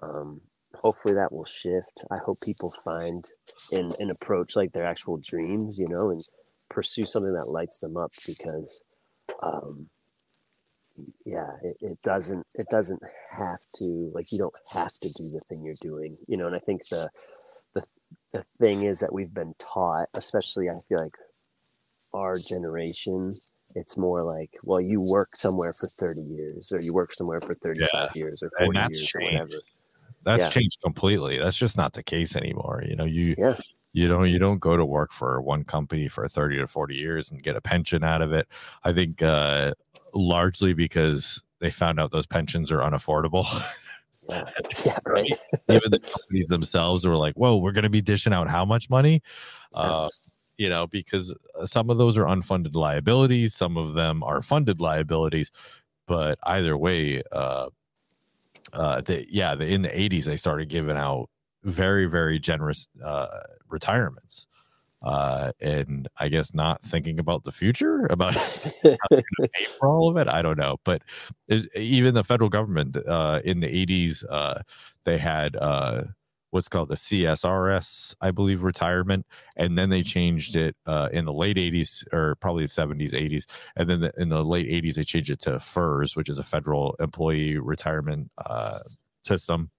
[0.00, 0.40] um,
[0.84, 2.04] hopefully that will shift.
[2.10, 3.24] I hope people find
[3.72, 6.20] an, an approach like their actual dreams, you know, and
[6.68, 8.84] pursue something that lights them up because,
[9.42, 9.88] um,
[11.24, 15.40] yeah, it, it doesn't, it doesn't have to, like, you don't have to do the
[15.48, 17.08] thing you're doing, you know, and I think the,
[17.74, 17.86] the,
[18.34, 21.16] the thing is that we've been taught, especially I feel like
[22.12, 23.32] our generation,
[23.74, 27.54] it's more like, well, you work somewhere for 30 years or you work somewhere for
[27.54, 29.62] 35 years or 40 And that's years or whatever.
[30.24, 30.50] That's Yeah.
[30.50, 31.38] changed completely.
[31.38, 32.82] That's just not the case anymore.
[32.86, 33.56] You know, you Yeah.
[33.92, 37.30] you know you don't go to work for one company for 30 to 40 years
[37.30, 38.48] and get a pension out of it
[38.82, 39.72] i think uh
[40.14, 43.46] largely because they found out those pensions are unaffordable
[44.28, 44.44] Yeah,
[44.84, 45.30] yeah right.
[45.68, 48.90] even the companies themselves were like whoa we're going to be dishing out how much
[48.90, 49.22] money
[49.74, 50.08] uh
[50.58, 51.32] you know because
[51.64, 55.52] some of those are unfunded liabilities some of them are funded liabilities
[56.08, 57.68] but either way uh
[58.74, 61.28] uh the, yeah the, in the 80s they started giving out
[61.64, 64.46] very very generous uh retirements.
[65.02, 68.34] Uh and i guess not thinking about the future about
[68.82, 68.96] pay
[69.78, 70.76] for all of it i don't know.
[70.84, 71.02] But
[71.76, 74.60] even the federal government uh in the 80s uh
[75.04, 76.04] they had uh
[76.54, 81.32] what's called the csrs i believe retirement and then they changed it uh in the
[81.32, 85.02] late 80s or probably the 70s 80s and then the, in the late 80s they
[85.02, 88.78] changed it to fers which is a federal employee retirement uh
[89.24, 89.70] system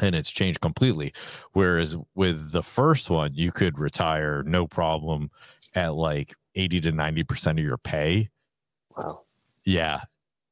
[0.00, 1.12] and it's changed completely
[1.52, 5.30] whereas with the first one you could retire no problem
[5.74, 8.28] at like 80 to 90 percent of your pay.
[8.96, 9.18] Wow.
[9.64, 10.00] yeah.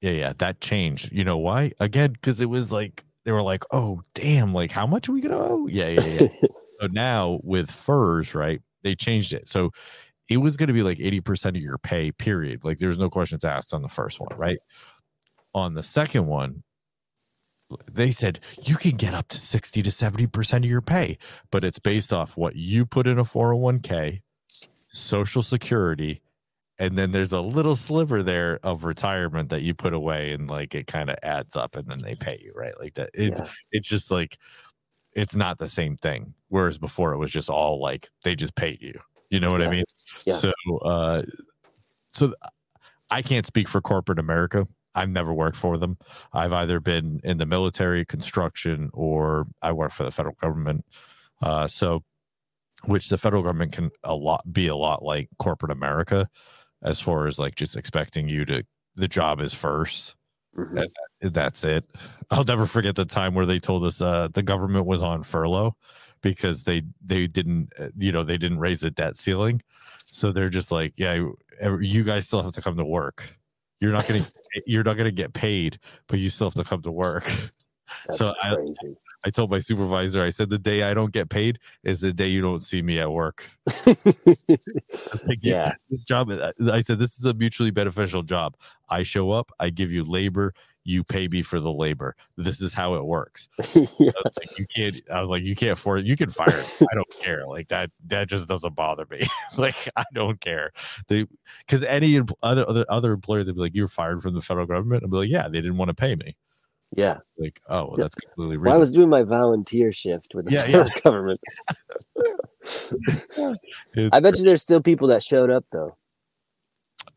[0.00, 1.12] Yeah yeah that changed.
[1.12, 1.72] You know why?
[1.78, 5.20] Again because it was like they were like oh damn like how much are we
[5.20, 5.66] gonna owe?
[5.66, 6.28] Yeah yeah yeah.
[6.80, 9.48] So now with FERS right they changed it.
[9.48, 9.70] So
[10.28, 12.64] it was going to be like 80% of your pay period.
[12.64, 14.58] Like there's no questions asked on the first one right?
[15.54, 16.64] On the second one
[17.90, 21.18] they said you can get up to 60 to 70% of your pay
[21.50, 24.20] but it's based off what you put in a 401k
[24.90, 26.20] social security
[26.78, 30.74] and then there's a little sliver there of retirement that you put away and like
[30.74, 33.46] it kind of adds up and then they pay you right like that it, Yeah.
[33.72, 34.38] it's just like
[35.14, 38.80] it's not the same thing whereas before it was just all like they just paid
[38.80, 38.98] you
[39.30, 39.84] you know what i mean
[40.24, 40.34] Yeah.
[40.36, 40.52] so
[40.84, 41.22] uh
[42.12, 42.34] so
[43.10, 45.98] i can't speak for corporate america i've never worked for them
[46.32, 50.84] i've either been in the military construction or i work for the federal government
[51.42, 52.02] uh so
[52.86, 56.28] which the federal government can a lot be a lot like corporate america
[56.82, 58.62] as far as like just expecting you to
[58.96, 60.14] the job is first.
[60.56, 60.84] Mhm.
[61.22, 61.84] that's it.
[62.30, 65.74] I'll never forget the time where they told us uh the government was on furlough
[66.20, 69.62] because they they didn't you know they didn't raise the debt ceiling.
[70.04, 71.28] So they're just like yeah
[71.80, 73.34] you guys still have to come to work.
[73.80, 74.24] You're not gonna
[74.66, 77.24] you're not gonna get paid but you still have to come to work.
[77.24, 78.88] That's So crazy.
[78.88, 82.28] i told my supervisor i said the day i don't get paid is the day
[82.28, 83.48] you don't see me at work
[85.26, 85.74] Like, Yeah.
[85.90, 88.56] this job i said this is a mutually beneficial job
[88.88, 90.54] i show up i give you labor
[90.84, 93.64] you pay me for the labor this is how it works yeah.
[93.74, 96.06] I was like, you can't i was like you can't afford it.
[96.06, 96.86] you can fire me.
[96.90, 99.22] i don't care like that that just doesn't bother me
[99.56, 100.72] like i don't care
[101.06, 101.26] they
[101.60, 105.04] because any other other other employer they'd be like you're fired from the federal government
[105.04, 106.36] i'd be like yeah they didn't want to pay me
[106.94, 107.18] Yeah.
[107.38, 110.62] like oh well, that's completely Well, I was doing my volunteer shift with the Yeah,
[110.64, 111.40] federal government.
[114.12, 115.96] I bet you there's still people that showed up though.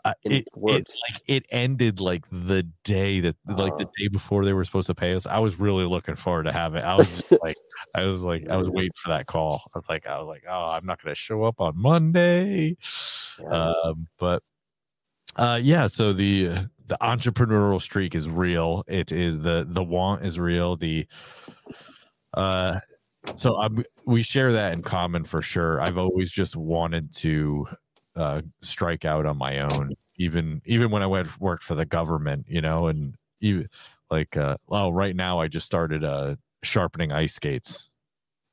[0.05, 0.95] uh, it, it worked.
[1.09, 3.91] like it ended like the day that like the Oh.
[3.97, 5.25] day before they were supposed to pay us.
[5.25, 6.83] I was really looking forward to have it.
[6.83, 7.55] I was like
[7.93, 9.61] I was like I was waiting for that call.
[9.75, 12.77] I was like I was like oh I'm not gonna show up on Monday,
[13.41, 13.71] Yeah.
[13.83, 14.41] um, but
[15.37, 15.87] uh, yeah.
[15.87, 18.83] So the the entrepreneurial streak is real.
[18.87, 20.75] It is the the want is real.
[20.75, 21.07] The
[22.33, 22.79] uh
[23.37, 25.81] so I'm, we share that in common for sure.
[25.81, 27.65] I've always just wanted to
[28.15, 32.45] uh, strike out on my own, even even when I went worked for the government,
[32.47, 33.65] you know, and you
[34.11, 37.89] like uh oh right now I just started uh sharpening ice skates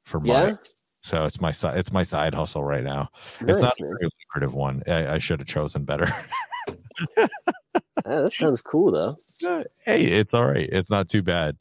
[0.05, 0.55] for my Yeah,
[1.03, 3.09] so it's my side it's my side hustle right now.
[3.41, 3.93] nice, it's not a man.
[3.99, 4.83] very lucrative one.
[4.87, 6.09] I, I should have chosen better.
[8.05, 9.15] That sounds cool though.
[9.87, 10.69] hey, it's all right.
[10.71, 11.57] It's not too bad.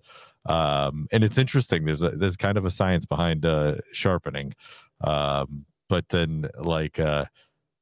[0.46, 1.86] Um, and it's interesting.
[1.86, 4.54] There's a, there's kind of a science behind uh, sharpening,
[5.02, 7.26] um, but then like uh,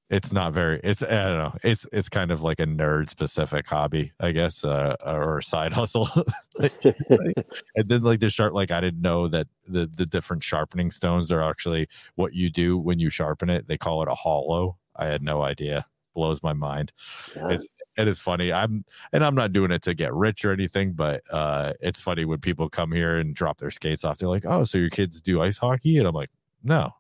[0.10, 0.82] it's not very.
[0.84, 1.56] It's I don't know.
[1.64, 6.10] It's it's kind of like a nerd specific hobby, I guess, uh, or side hustle.
[6.60, 11.32] and then like the sharp, like I didn't know that the the different sharpening stones
[11.32, 13.68] are actually what you do when you sharpen it.
[13.68, 14.78] They call it a hollow.
[14.96, 15.86] I had no idea.
[16.16, 16.92] Blows my mind
[17.36, 17.46] Yeah.
[17.52, 17.68] It's-
[18.00, 18.52] it is funny.
[18.54, 18.84] I'm
[19.14, 22.40] and I'm not doing it to get rich or anything, but uh it's funny when
[22.40, 24.18] people come here and drop their skates off.
[24.18, 26.30] They're like, "Oh, so your kids do ice hockey?" And I'm like,
[26.64, 26.92] "No."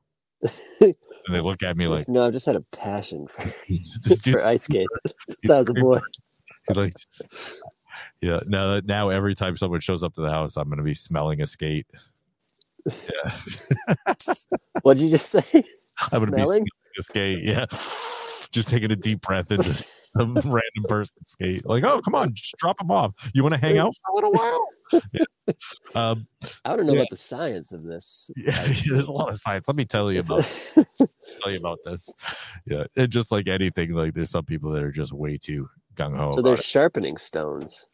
[1.27, 4.43] And they look at me like, no, I've just had a passion for, "Dude, for
[4.43, 5.99] ice skates since I was a boy.
[6.73, 6.93] like
[8.21, 11.41] yeah now now every time someone shows up to the house i'm gonna be smelling
[11.41, 11.85] a skate
[14.81, 15.63] What'd you just say?
[16.13, 16.63] I'm gonna Smelling?
[16.63, 17.65] be a skate yeah
[18.51, 19.85] just taking a deep breath into
[20.17, 21.65] some random person skate.
[21.65, 23.13] Like oh come on just drop them off.
[23.33, 23.93] You want to hang out?
[24.05, 25.01] For a little while?
[25.13, 25.53] Yeah.
[25.95, 26.27] um
[26.65, 26.99] I want to know Yeah.
[26.99, 28.31] about the science of this.
[28.37, 29.65] yeah there's a lot of science.
[29.67, 30.43] Let me tell you about
[31.41, 32.09] tell you about this.
[32.65, 36.31] Yeah and just like anything like there's some people that are just way too gung-ho
[36.31, 37.87] so about they're sharpening stones.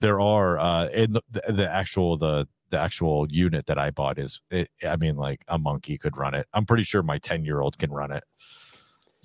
[0.00, 4.40] there are uh in the, the actual the the actual unit that i bought is
[4.50, 6.46] it, i mean like a monkey could run it.
[6.52, 8.24] I'm pretty sure my 10 year old can run it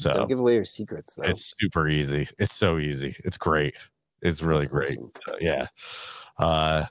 [0.02, 1.24] so Don't give away your secrets though.
[1.24, 2.28] it's super easy.
[2.40, 3.16] It's so easy.
[3.24, 3.76] It's great.
[4.22, 4.98] It's really That's great.
[4.98, 5.12] awesome.
[5.30, 5.66] Uh, yeah.
[6.38, 6.86] Uh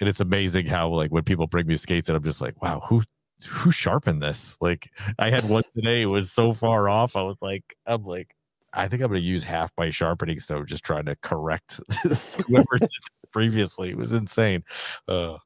[0.00, 2.80] and it's amazing how like when people bring me skates and i'm just like wow
[2.88, 3.02] who
[3.48, 4.56] who sharpened this?
[4.60, 6.02] Like i had one today.
[6.02, 7.16] It was so far off.
[7.16, 8.34] I was like i'm like
[8.72, 12.90] i think i'm gonna use half my sharpening stone just trying to correct whoever did
[13.32, 13.90] previously.
[13.90, 14.64] It was insane.
[15.08, 15.36] Uh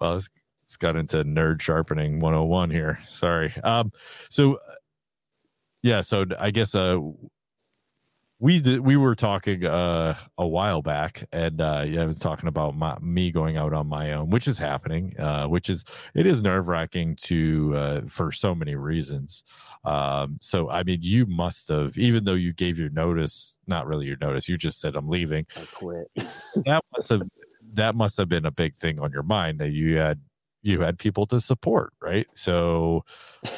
[0.00, 0.28] well it's,
[0.64, 2.98] it's got into nerd sharpening 101 here.
[3.08, 3.54] Sorry.
[3.62, 3.92] Um
[4.30, 4.58] so
[5.82, 6.98] yeah so i guess uh
[8.38, 12.48] we did, we were talking uh a while back and uh yeah i was talking
[12.48, 16.26] about my, me going out on my own which is happening uh which is it
[16.26, 19.44] is nerve-wracking to uh for so many reasons
[19.84, 24.06] um so i mean you must have even though you gave your notice not really
[24.06, 26.10] your notice you just said i'm leaving I quit.
[26.66, 27.22] that must have
[27.74, 30.20] that must have been a big thing on your mind that you had
[30.62, 33.04] you had people to support right so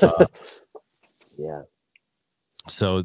[0.03, 0.27] Uh,
[1.39, 1.63] yeah.
[2.69, 3.05] So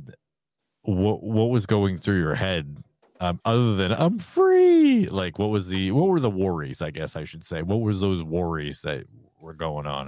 [0.83, 2.77] what what was going through your head
[3.19, 7.15] um, other than i'm free like what was the what were the worries i guess
[7.15, 9.03] i should say what was those worries that
[9.41, 10.07] were going on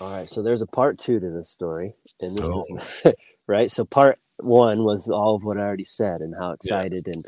[0.00, 0.28] All right.
[0.28, 2.76] So there's a part two to this story, and this Oh.
[2.76, 3.06] is
[3.48, 3.70] right.
[3.70, 7.24] So part one was all of what I already said and how excited and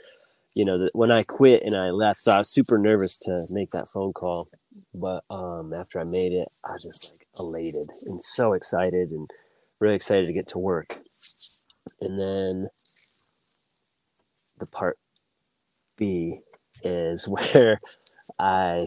[0.54, 2.20] you know that when I quit and I left.
[2.20, 4.46] So I was super nervous to make that phone call,
[4.94, 9.26] but um, after I made it, I was just like elated and so excited and
[9.80, 10.94] really excited to get to work.
[12.00, 12.68] And then
[14.58, 14.98] the part
[15.96, 16.40] B
[16.82, 17.80] is where
[18.38, 18.86] I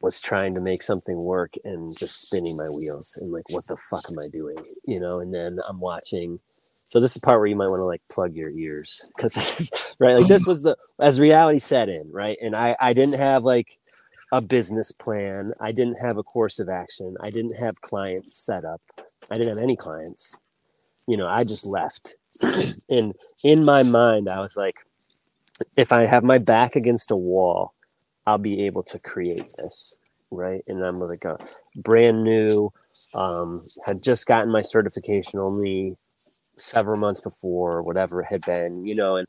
[0.00, 3.76] was trying to make something work and just spinning my wheels and like what the
[3.76, 4.56] fuck am I doing?
[4.86, 6.38] You know, and then I'm watching
[6.88, 9.94] so this is the part where you might want to like plug your ears because
[10.00, 13.44] right like this was the as reality set in right and I I didn't have
[13.44, 13.78] like
[14.32, 18.64] a business plan I didn't have a course of action I didn't have clients set
[18.64, 18.80] up
[19.30, 20.38] I didn't have any clients.
[21.06, 22.16] You know I just left.
[22.90, 23.14] And
[23.44, 24.76] in my mind I was like
[25.76, 27.74] if I have my back against a wall
[28.26, 29.98] I'll be able to create this
[30.30, 30.62] right?
[30.68, 31.38] And I'm like a
[31.76, 32.70] brand new
[33.14, 35.96] um had just gotten my certification only
[36.56, 39.28] several months before whatever it had been you know and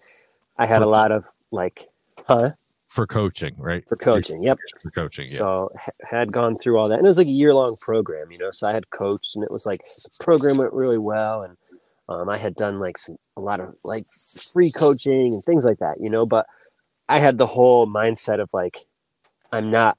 [0.58, 1.88] I had a lot of like
[2.28, 2.50] huh
[2.90, 3.84] for coaching right?
[3.88, 4.58] For coaching yep.
[4.82, 5.38] For coaching yeah.
[5.38, 8.32] So ha- had gone through all that and it was like a year long program
[8.32, 11.44] you know so i had coached and it was like the program went really well
[11.44, 11.56] and
[12.10, 14.06] um, i had done like some a lot of like
[14.54, 16.46] free coaching and things like that you know but
[17.08, 18.78] i had the whole mindset of like
[19.52, 19.96] i'm not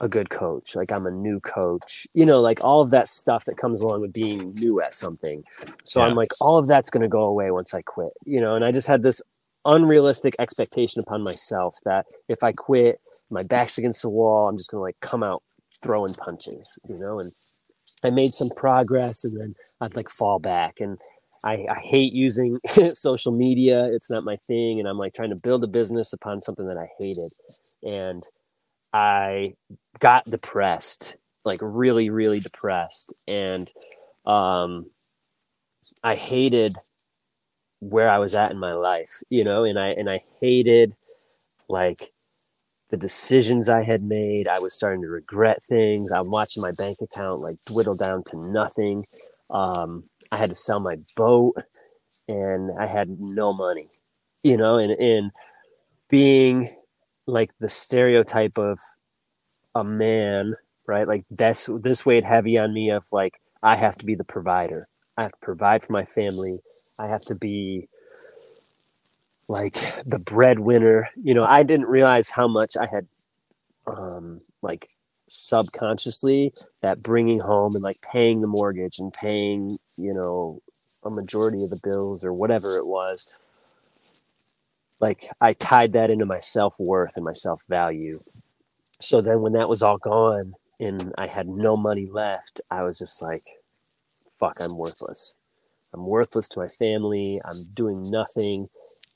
[0.00, 3.44] a good coach like i'm a new coach you know like all of that stuff
[3.44, 5.44] that comes along with being new at something.
[5.84, 6.06] So Yeah.
[6.06, 8.64] i'm like all of that's going to go away once i quit you know and
[8.64, 9.22] i just had this
[9.64, 13.00] unrealistic expectation upon myself that if i quit
[13.32, 14.48] my back's against the wall.
[14.48, 15.42] I'm just gonna like come out
[15.82, 17.18] throwing punches, you know.
[17.18, 17.32] And
[18.04, 20.80] I made some progress, and then I'd like fall back.
[20.80, 20.98] And
[21.44, 22.58] I, I hate using
[22.92, 24.78] social media; it's not my thing.
[24.78, 27.32] And I'm like trying to build a business upon something that I hated,
[27.84, 28.22] and
[28.92, 29.54] I
[29.98, 33.72] got depressed, like really, really depressed, and
[34.26, 34.90] um,
[36.04, 36.76] I hated
[37.82, 40.94] where I was at in my life, you know, and I and I hated
[41.68, 42.12] like
[42.90, 44.46] the decisions I had made.
[44.46, 46.12] I was starting to regret things.
[46.12, 49.04] I'm watching my bank account like dwindle down to nothing.
[49.50, 51.56] Um, I had to sell my boat
[52.28, 53.88] and I had no money,
[54.44, 55.32] you know, and, and
[56.08, 56.70] being
[57.26, 58.78] like the stereotype of
[59.74, 60.54] a man,
[60.86, 61.08] right?
[61.08, 64.88] Like that's this weighed heavy on me of like, I have to be the provider.
[65.16, 66.58] I have to provide for my family.
[67.02, 67.88] I have to be
[69.48, 69.74] like
[70.06, 71.08] the breadwinner.
[71.20, 73.06] You know, I didn't realize how much I had
[73.88, 74.88] um like
[75.28, 80.62] subconsciously that bringing home and like paying the mortgage and paying, you know,
[81.04, 83.40] a majority of the bills or whatever it was.
[85.00, 88.18] Like I tied that into my self-worth and my self-value.
[89.00, 92.98] So then when that was all gone and I had no money left, I was
[93.00, 93.42] just like
[94.38, 95.34] fuck, I'm worthless.
[95.94, 97.40] I'm worthless to my family.
[97.44, 98.66] I'm doing nothing.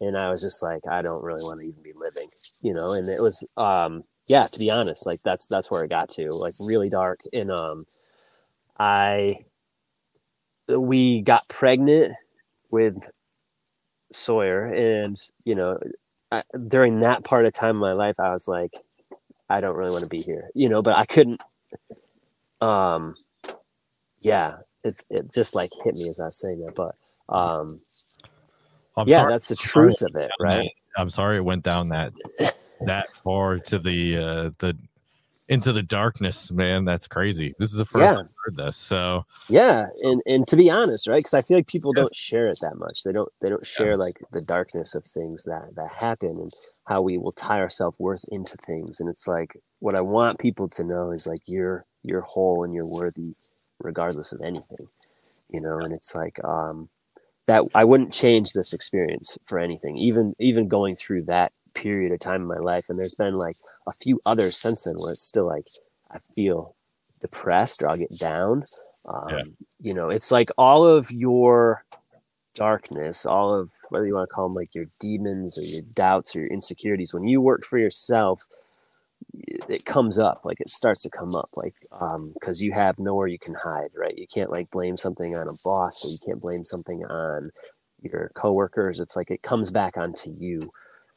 [0.00, 2.28] And I was just like, I don't really want to even be living,
[2.60, 2.92] you know?
[2.92, 6.28] And it was, um, yeah, to be honest, like that's, that's where I got to
[6.34, 7.20] like really dark.
[7.32, 7.86] And, um,
[8.78, 9.44] I,
[10.68, 12.14] we got pregnant
[12.70, 13.10] with
[14.12, 15.78] Sawyer and, you know,
[16.30, 18.74] I, during that part of time in my life, I was like,
[19.48, 21.40] I don't really want to be here, you know, but I couldn't,
[22.60, 23.14] um,
[24.20, 24.56] yeah,
[24.86, 26.94] it's it just like hit me as I was saying that, but
[27.34, 27.80] um,
[28.96, 30.70] I'm yeah, sorry- that's the truth of it, right?
[30.96, 32.12] I'm sorry it went down that
[32.86, 34.76] that far to the uh the
[35.48, 36.84] into the darkness, man.
[36.84, 37.54] That's crazy.
[37.58, 38.20] This is the first Yeah.
[38.20, 38.76] I've heard this.
[38.76, 41.18] So Yeah, and and to be honest, right?
[41.18, 42.02] Because I feel like people Yeah.
[42.02, 43.04] don't share it that much.
[43.04, 46.50] They don't they don't share like the darkness of things that that happen and
[46.88, 48.98] how we will tie our self worth into things.
[49.00, 52.72] And it's like what I want people to know is like you're you're whole and
[52.74, 53.34] you're worthy,
[53.78, 54.88] regardless of anything,
[55.48, 55.78] you know.
[55.78, 56.88] And it's like um,
[57.46, 62.18] that I wouldn't change this experience for anything, even even going through that period of
[62.18, 62.88] time in my life.
[62.88, 63.56] And there's been like
[63.86, 65.66] a few others since then where it's still like
[66.10, 66.74] I feel
[67.20, 68.64] depressed or I'll get down.
[69.06, 69.42] Um, Yeah.
[69.80, 71.84] You know, it's like all of your
[72.54, 76.34] darkness, all of whether you want to call them like your demons or your doubts
[76.34, 78.46] or your insecurities, when you work for yourself,
[79.68, 83.26] it comes up like it starts to come up like um because you have nowhere
[83.26, 84.16] you can hide right?
[84.16, 87.50] You can't like blame something on a boss or you can't blame something on
[88.02, 89.00] your coworkers.
[89.00, 90.70] It's like it comes back onto you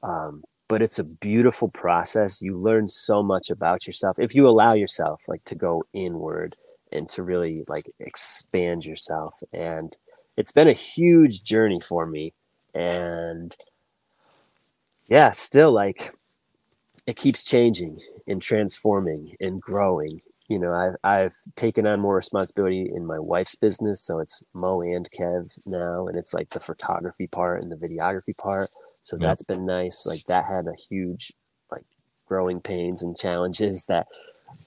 [0.04, 2.44] um but it's a beautiful process.
[2.44, 4.20] You learn so much about yourself.
[4.20, 6.54] If you allow yourself like to go inward
[6.92, 9.96] and to really like expand yourself and
[10.38, 12.34] it's been a huge journey for me
[12.74, 13.56] and
[15.08, 16.12] yeah still like
[17.10, 20.22] it keeps changing and transforming and growing.
[20.48, 24.02] You know I've, I've taken on more responsibility in my wife's business.
[24.06, 28.38] So it's mo and kev now and it's like the photography part and the videography
[28.38, 28.70] part.
[29.02, 29.28] So Yeah.
[29.28, 30.06] that's been nice.
[30.08, 31.34] Like that had a huge
[31.72, 31.86] like
[32.28, 34.08] growing pains and challenges that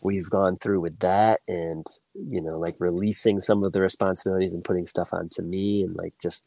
[0.03, 4.65] we've gone through with that and you know like releasing some of the responsibilities and
[4.65, 6.45] putting stuff onto me and like just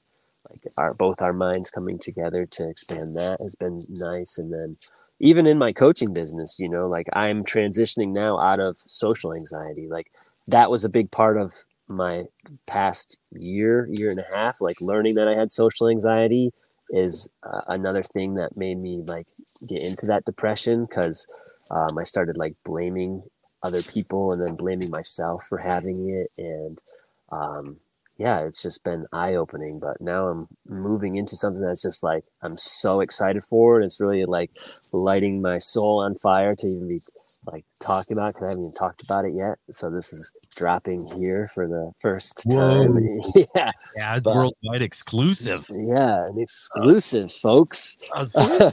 [0.49, 4.37] like our both our minds coming together to expand that has been nice.
[4.37, 4.77] And then
[5.20, 9.88] even in my coaching business you know like i'm transitioning now out of social anxiety
[9.89, 10.07] like
[10.47, 11.53] that was a big part of
[11.88, 12.24] my
[12.68, 16.51] past year year and a half like learning that i had social anxiety
[16.89, 19.28] is uh, another thing that made me like
[19.68, 21.26] get into that depression because
[21.72, 23.24] um, i started like blaming
[23.63, 26.84] other people and then blaming myself for having it and
[27.32, 27.78] um,
[28.18, 32.57] yeah it's just been eye-opening but now i'm moving into something that's just like i'm
[32.57, 34.51] so excited for and it's really like
[34.93, 37.01] lighting my soul on fire to even be
[37.45, 39.57] like talking about because i haven't even talked about it yet.
[39.70, 42.97] So this is dropping here for the first time.
[43.55, 45.61] Yeah yeah, But- worldwide exclusive.
[45.70, 47.97] yeah an exclusive folks.
[48.16, 48.26] Uh,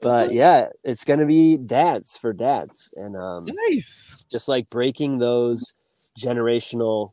[0.00, 4.24] but yeah it's gonna be dads for dads and um nice.
[4.30, 5.80] just like breaking those
[6.18, 7.12] generational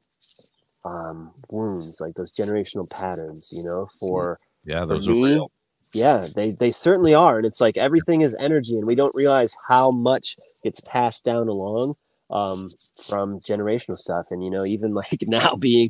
[0.86, 5.52] um, wounds, like those generational patterns, you know, for Yeah, for those are real.
[5.94, 9.56] yeah, they they certainly are, and it's like everything is energy, and we don't realize
[9.68, 11.96] how much gets passed down along
[12.30, 12.68] um,
[13.08, 15.88] from generational stuff, and you know, even like now being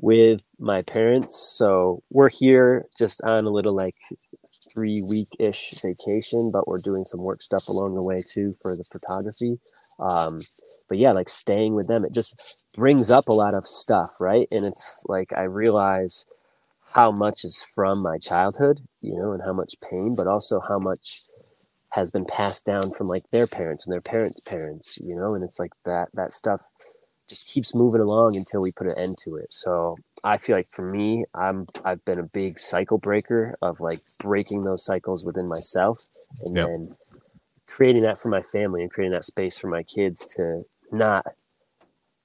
[0.00, 3.94] with my parents, so we're here just on a little like
[4.78, 8.76] three week ish vacation, but we're doing some work stuff along the way too for
[8.76, 9.58] the photography.
[9.98, 10.38] Um,
[10.88, 14.46] but yeah, like staying with them, it just brings up a lot of stuff, right?
[14.52, 16.26] And it's like I realize
[16.94, 20.78] how much is from my childhood, you know, and how much pain, but also how
[20.78, 21.22] much
[21.92, 25.44] has been passed down from like their parents and their parents' parents, you know, and
[25.44, 26.62] it's like that that stuff
[27.28, 29.52] just keeps moving along until we put an end to it.
[29.52, 34.00] So I feel like for me, I'm I've been a big cycle breaker of like
[34.20, 35.98] breaking those cycles within myself
[36.42, 36.66] and Yep.
[36.66, 36.96] then
[37.66, 41.26] creating that for my family and creating that space for my kids to not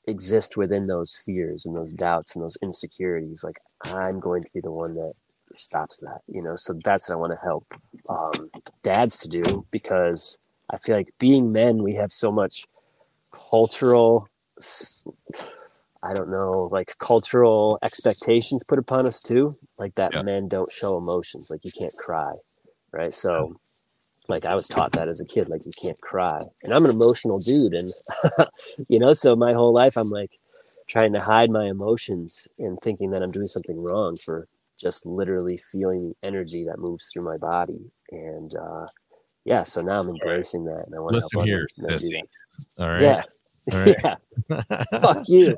[0.05, 4.59] exist within those fears and those doubts and those insecurities like i'm going to be
[4.59, 5.13] the one that
[5.53, 7.65] stops that you know so that's what i want to help
[8.09, 8.49] um,
[8.83, 10.39] dads to do because
[10.69, 12.65] i feel like being men we have so much
[13.49, 14.27] cultural
[16.03, 19.55] i don't know like cultural expectations put upon us too.
[19.77, 20.21] Like that Yeah.
[20.23, 22.33] men don't show emotions like you can't cry
[22.91, 23.13] right?
[23.13, 23.55] So
[24.29, 26.41] like i was taught that as a kid like you can't cry.
[26.63, 27.89] And i'm an emotional dude and
[28.87, 30.31] you know so my whole life i'm like
[30.87, 34.47] trying to hide my emotions and thinking that i'm doing something wrong for
[34.79, 37.79] just literally feeling the energy that moves through my body.
[38.11, 38.87] And uh
[39.45, 42.21] yeah so now i'm embracing that and i want to Listen help here, other sissy.
[42.79, 43.01] All right.
[43.01, 43.23] yeah
[43.71, 43.95] right.
[44.03, 44.15] yeah
[45.01, 45.55] fuck you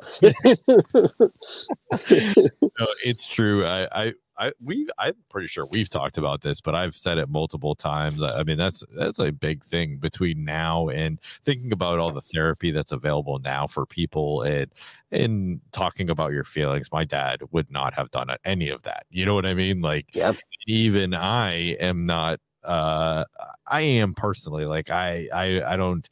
[2.77, 3.65] No, it's true.
[3.65, 7.29] I, I, I, we, I'm pretty sure we've talked about this, but I've said it
[7.29, 8.21] multiple times.
[8.21, 12.21] I I mean, that's that's a big thing between now and thinking about all the
[12.21, 14.69] therapy that's available now for people and
[15.11, 16.91] and talking about your feelings.
[16.91, 19.05] My dad would not have done any of that.
[19.09, 19.81] You know what I mean?
[19.81, 20.35] Like, Yep.
[20.67, 22.39] even I am not.
[22.61, 23.23] Uh,
[23.67, 26.09] I am personally like I, I, I don't.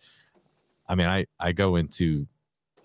[0.87, 2.27] I mean, I, I go into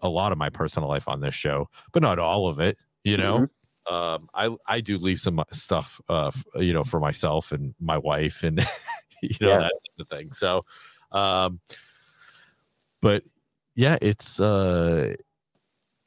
[0.02, 2.78] a lot of my personal life on this show, but not all of it.
[3.04, 3.48] You know,
[3.90, 7.98] um, I I do leave some stuff, uh, f- you know, for myself and my
[7.98, 8.58] wife, and
[9.22, 9.58] you know Yeah.
[9.58, 10.32] that type of thing.
[10.32, 10.62] So,
[11.12, 11.60] um,
[13.00, 13.24] but
[13.74, 15.14] yeah, it's uh,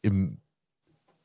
[0.04, 0.38] im-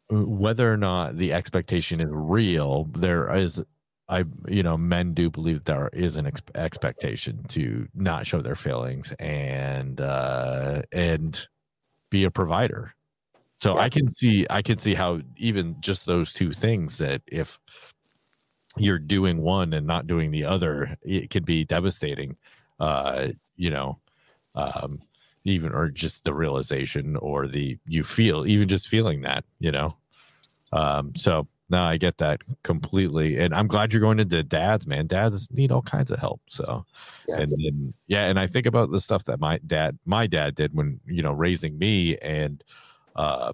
[0.08, 2.84] whether or not the expectation is real.
[2.94, 3.62] There is.
[4.09, 8.54] I, you know, men do believe there is an ex- expectation to not show their
[8.54, 11.46] feelings and uh, and
[12.11, 12.94] be a provider.
[13.52, 13.82] So Yeah.
[13.82, 17.59] I can see I can see how even just those two things that if
[18.76, 22.36] you're doing one and not doing the other, it can be devastating.
[22.78, 23.98] Uh, you know,
[24.54, 25.00] um,
[25.44, 29.90] even or just the realization or the you feel even just feeling that, you know.
[30.72, 35.06] Um, so no, I get that completely, and I'm glad you're going into dads, man.
[35.08, 36.40] Dads need all kinds of help.
[36.48, 36.84] So
[37.28, 37.38] Yeah.
[37.38, 40.72] and then yeah and i think about the stuff that my dad my dad did
[40.74, 42.62] when you know raising me and
[43.16, 43.52] um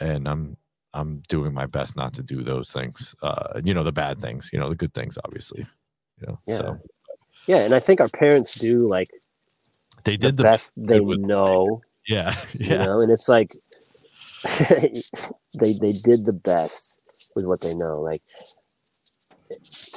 [0.00, 0.56] and i'm
[0.94, 4.50] i'm doing my best not to do those things uh you know the bad things
[4.52, 5.66] you know the good things obviously
[6.20, 6.58] you know Yeah.
[6.58, 6.78] so
[7.48, 9.08] yeah and i think our parents do like
[10.04, 13.50] they did the, best they know yeah you yeah know and it's like
[14.70, 17.00] they they did the best
[17.38, 18.22] with what they know like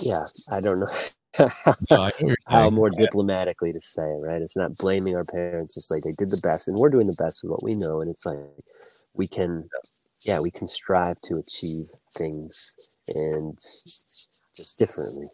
[0.02, 0.88] yeah i don't know
[1.40, 1.48] No,
[1.96, 5.26] I know what you're how more diplomatically to say it, right it's not blaming our
[5.26, 7.74] parents just like they did the best and we're doing the best with what we
[7.74, 8.38] know and it's like
[9.14, 9.68] we can
[10.26, 12.76] yeah we can strive to achieve things
[13.16, 15.28] and just differently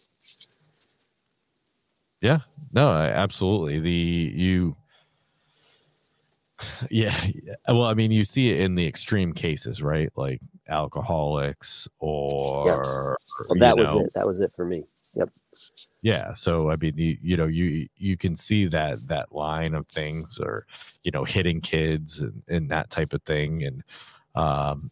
[2.21, 2.39] Yeah,
[2.73, 3.79] No, absolutely.
[3.79, 4.75] The you
[6.89, 7.15] yeah.
[7.67, 10.09] Well, I mean, you see it in the extreme cases, right?
[10.15, 13.15] Like alcoholics or
[13.49, 14.13] well that was know, it.
[14.13, 14.83] That was it for me.
[15.15, 15.29] Yep.
[16.01, 19.87] Yeah so i mean you, you know you you can see that that line of
[19.87, 20.65] things or
[21.03, 23.83] you know hitting kids and, and that type of thing and
[24.35, 24.91] um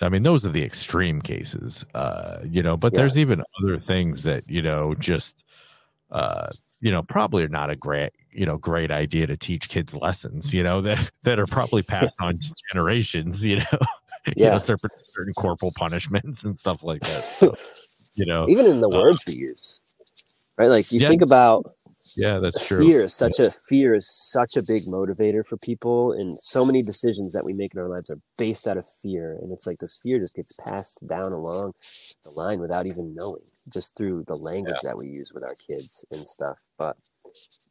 [0.00, 4.22] i mean those are the extreme cases uh you know but there's even other things
[4.22, 5.44] that you know just
[6.10, 6.48] uh
[6.80, 10.52] you know probably are not a great you know great idea to teach kids lessons
[10.52, 12.34] you know that that are probably passed on
[12.72, 13.78] generations you know
[14.36, 14.50] you Yeah.
[14.50, 17.22] know certain, certain corporal punishments and stuff like that.
[18.16, 19.82] So, you know even in the uh, words we use
[20.58, 20.68] right?
[20.68, 21.08] Like you yeah.
[21.08, 21.66] think about
[22.16, 22.78] yeah that's true.
[22.78, 26.82] fear is such a fear is such a big motivator for people and so many
[26.82, 29.76] decisions that we make in our lives are based out of fear and it's like
[29.78, 31.72] this fear just gets passed down along
[32.24, 36.04] the line without even knowing just through the language that we use with our kids
[36.10, 36.58] and stuff.
[36.78, 36.96] But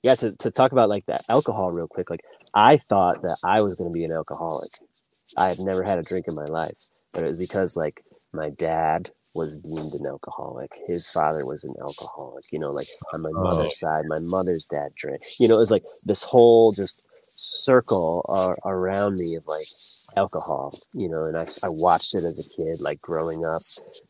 [0.04, 2.20] yeah to, to talk about like that alcohol real quick like
[2.54, 4.70] i thought that i was going to be an alcoholic
[5.38, 6.78] i had never had a drink in my life
[7.14, 10.72] but it was because like my dad was deemed an alcoholic.
[10.88, 12.46] His father was an alcoholic.
[12.52, 13.42] You know, like on my Oh.
[13.44, 15.22] mother's side, my mother's dad drank.
[15.40, 19.66] You know, it was like this whole just circle uh, around me of like
[20.18, 20.74] alcohol.
[20.94, 23.62] You know, and I, I watched it as a kid, like growing up,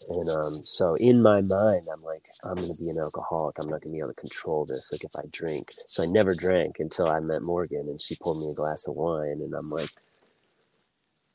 [0.09, 3.57] and um, so in my mind, I'm like, I'm gonna be an alcoholic.
[3.59, 4.91] I'm not gonna be able to control this.
[4.91, 8.39] Like if I drink, so I never drank until I met Morgan, and she pulled
[8.45, 9.89] me a glass of wine, and I'm like,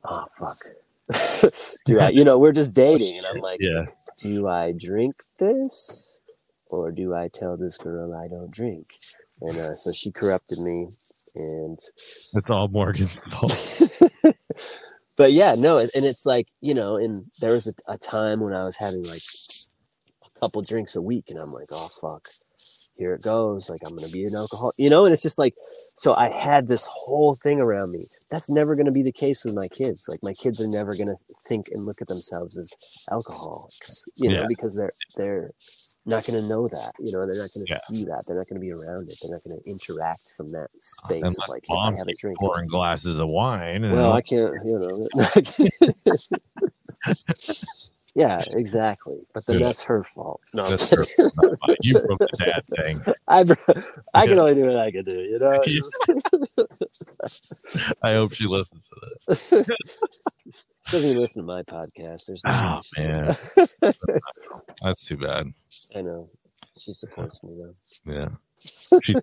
[0.05, 0.75] oh fuck.
[1.87, 3.85] do I, you know, we're just dating, and I'm like, yeah
[4.21, 6.25] do I drink this
[6.69, 8.85] or do I tell this girl I don't drink?
[9.41, 10.89] And uh, so she corrupted me,
[11.35, 11.79] and
[12.35, 14.35] It's all Morgan's fault.
[15.17, 18.55] but yeah, no, and it's like you know, and there was a, a time when
[18.55, 19.23] I was having like
[20.27, 22.29] a couple drinks a week, and I'm like, oh fuck,
[23.01, 23.69] here it goes.
[23.71, 25.05] Like I'm gonna be an alcoholic you know.
[25.07, 25.55] And it's just like,
[25.97, 28.07] so I had this whole thing around me.
[28.31, 30.07] That's never gonna be the case with my kids.
[30.09, 31.17] Like my kids are never gonna
[31.49, 32.73] think and look at themselves as
[33.11, 34.45] alcoholics, you know, Yeah.
[34.49, 35.51] because they're they're
[36.07, 36.93] not gonna know that.
[37.01, 37.79] You know, they're not gonna Yeah.
[37.91, 38.25] see that.
[38.29, 39.19] They're not gonna be around it.
[39.23, 40.69] They're not gonna interact from that
[41.05, 42.39] uh, space Unless of like, if I have a drink.
[42.39, 43.91] pouring glasses of wine.
[43.91, 45.09] Well, I can't, you know.
[48.15, 49.21] yeah, exactly.
[49.33, 50.41] But then that's her fault.
[50.55, 51.05] No, I'm That's kidding.
[51.17, 51.31] true.
[51.43, 51.77] Not mine.
[51.83, 52.97] you broke the dad thing.
[53.29, 53.57] I, bro-
[54.15, 55.53] I can only do what I can do, you know.
[58.03, 58.95] I hope she listens to
[59.29, 59.53] this.
[60.87, 62.27] She doesn't even listen to my podcast.
[62.27, 63.27] There's no ah, Oh way man,
[64.83, 65.53] that's too bad.
[65.95, 66.29] I know.
[66.77, 67.75] She supports me though.
[68.13, 68.29] Yeah,
[68.61, 69.15] she.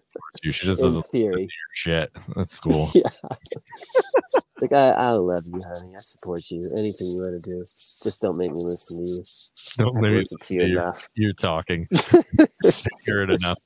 [0.43, 1.47] She just doesn't theory.
[1.73, 2.13] shit.
[2.35, 2.89] That's cool.
[2.95, 3.09] Yeah.
[4.59, 5.93] Like I, I love you, honey.
[5.95, 6.59] I support you.
[6.75, 7.59] Anything you want to do.
[7.59, 9.23] Just don't make me listen to you.
[9.77, 10.79] Don't me listened to you you.
[10.79, 11.07] enough.
[11.13, 11.85] you talking.
[13.05, 13.57] Hear it enough.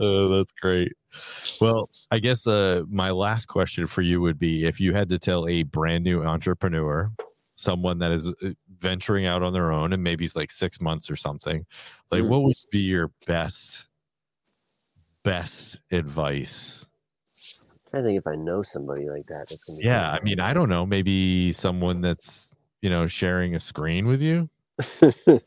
[0.00, 0.92] Oh, that's great.
[1.60, 5.18] Well, I guess uh, my last question for you would be if you had to
[5.18, 7.10] tell a brand new entrepreneur,
[7.54, 11.10] someone that is uh, venturing out on their own and maybe it's like six months
[11.10, 11.66] or something,
[12.10, 13.86] like what would be your best,
[15.22, 16.86] best advice?
[17.94, 20.54] I think if I know somebody like that, that's gonna be Yeah, I mean, I
[20.54, 24.48] don't know, maybe someone that's you know sharing a screen with you.
[25.02, 25.40] I,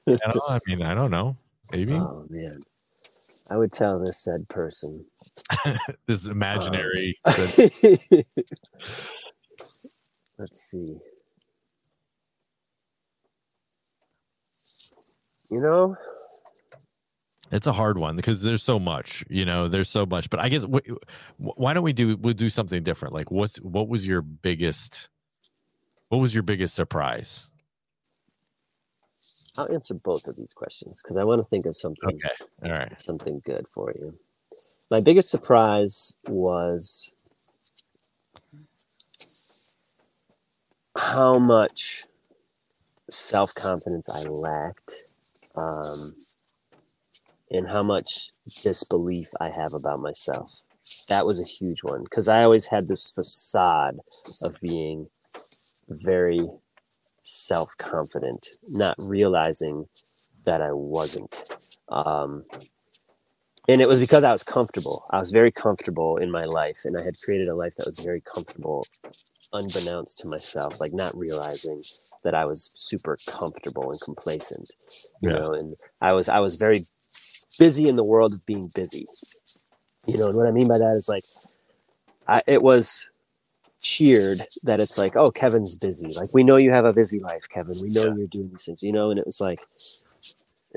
[0.49, 1.35] I mean, I don't know,
[1.71, 2.61] maybe oh man,
[3.49, 5.05] I would tell this said person.
[6.07, 7.15] this imaginary.
[10.37, 10.97] Let's see.
[15.51, 15.95] You know,
[17.51, 20.29] It's a hard one because there's so much, you know, there's so much.
[20.29, 20.89] But I guess wh-
[21.39, 23.13] wh- why don't we do we'll do something different?
[23.13, 25.09] Like, what's what was your biggest,
[26.09, 27.51] what was your biggest surprise?
[29.57, 32.71] I'll answer both of these questions because I want to think of something Okay, all
[32.71, 34.17] right, something good for you.
[34.91, 37.13] My biggest surprise was
[40.97, 42.05] how much
[43.09, 44.93] self confidence I lacked,
[45.57, 46.13] um,
[47.51, 48.29] and how much
[48.63, 50.63] disbelief I have about myself.
[51.09, 53.95] That was a huge one because I always had this facade
[54.43, 55.07] of being
[55.89, 56.39] very
[57.23, 59.85] self confident, not realizing
[60.45, 61.43] that I wasn't.
[61.89, 62.45] Um,
[63.67, 65.05] and it was because I was comfortable.
[65.09, 67.99] I was very comfortable in my life, and I had created a life that was
[67.99, 68.85] very comfortable,
[69.53, 71.81] unbeknownst to myself, like not realizing
[72.25, 74.71] that I was super comfortable and complacent.
[75.21, 75.39] You Yeah.
[75.39, 76.81] know, and I was I was very
[77.59, 79.07] busy in the world of being busy.
[80.05, 81.23] You know, and what I mean by that is like,
[82.27, 83.09] I it was
[83.81, 86.09] cheered that it's like, oh, Kevin's busy.
[86.19, 87.75] Like we know you have a busy life, Kevin.
[87.81, 88.83] We know you're doing these things.
[88.83, 89.59] You know, and it was like,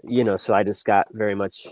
[0.04, 1.66] you know, so I just got very much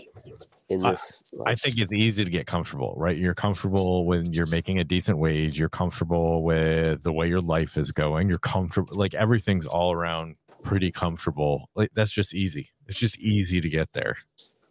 [0.69, 1.23] in I- this.
[1.45, 3.17] I like, think it's easy to get comfortable, right?
[3.17, 5.57] You're comfortable when you're making a decent wage.
[5.57, 8.27] You're comfortable with the way your life is going.
[8.27, 11.69] You're comfortable, like everything's all around pretty comfortable.
[11.75, 12.69] Like that's just easy.
[12.87, 14.17] It's just easy to get there.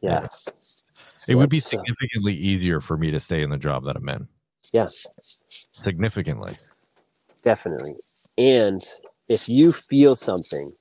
[0.03, 0.27] yeah,
[1.29, 3.97] It would be That's, uh, significantly easier for me to stay in the job that
[3.97, 4.29] I'm in.
[4.73, 4.87] yeah,
[5.71, 6.53] Significantly.
[7.43, 7.95] definitely.
[8.37, 8.83] And
[9.29, 10.73] if you feel something,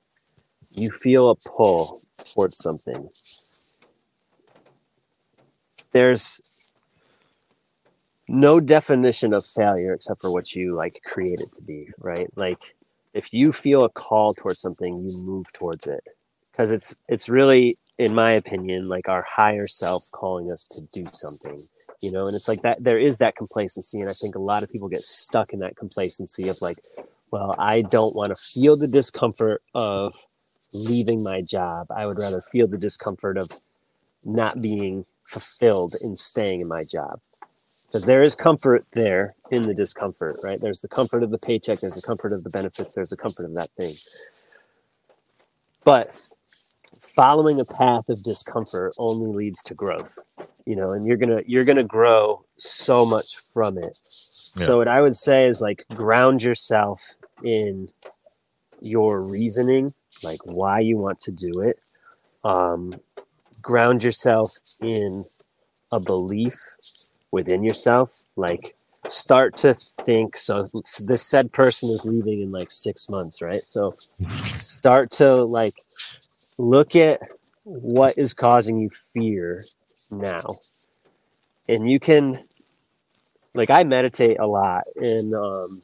[0.72, 1.98] you feel a pull
[2.34, 3.08] towards something.
[5.96, 6.66] There's
[8.28, 12.28] no definition of failure except for what you like create it to be, right?
[12.36, 12.76] Like
[13.14, 16.06] if you feel a call towards something, you move towards it.
[16.52, 21.08] Because it's it's really, in my opinion, like our higher self calling us to do
[21.14, 21.58] something.
[22.02, 23.98] You know, and it's like that there is that complacency.
[23.98, 26.76] And I think a lot of people get stuck in that complacency of like,
[27.30, 30.14] well, I don't want to feel the discomfort of
[30.74, 31.86] leaving my job.
[31.90, 33.50] I would rather feel the discomfort of
[34.26, 37.20] not being fulfilled in staying in my job.
[37.86, 40.60] Because there is comfort there in the discomfort, right?
[40.60, 43.44] There's the comfort of the paycheck, there's the comfort of the benefits, there's the comfort
[43.44, 43.94] of that thing.
[45.84, 46.20] But
[47.00, 50.18] following a path of discomfort only leads to growth,
[50.66, 53.96] you know, and you're gonna you're gonna grow so much from it.
[54.02, 57.00] So what I would say is like ground yourself
[57.44, 57.88] in
[58.80, 59.92] your reasoning,
[60.24, 61.80] like why you want to do it.
[62.42, 62.92] Um,
[63.66, 65.24] ground yourself in
[65.90, 66.54] a belief
[67.32, 68.28] within yourself.
[68.36, 68.74] Like
[69.08, 70.36] start to think.
[70.36, 70.66] So
[71.04, 73.62] this said person is leaving in like six months, right?
[73.62, 73.94] So
[74.54, 75.74] start to like
[76.58, 77.20] look at
[77.64, 79.64] what is causing you fear
[80.12, 80.44] now.
[81.68, 82.44] And you can
[83.52, 85.80] like I meditate a lot and um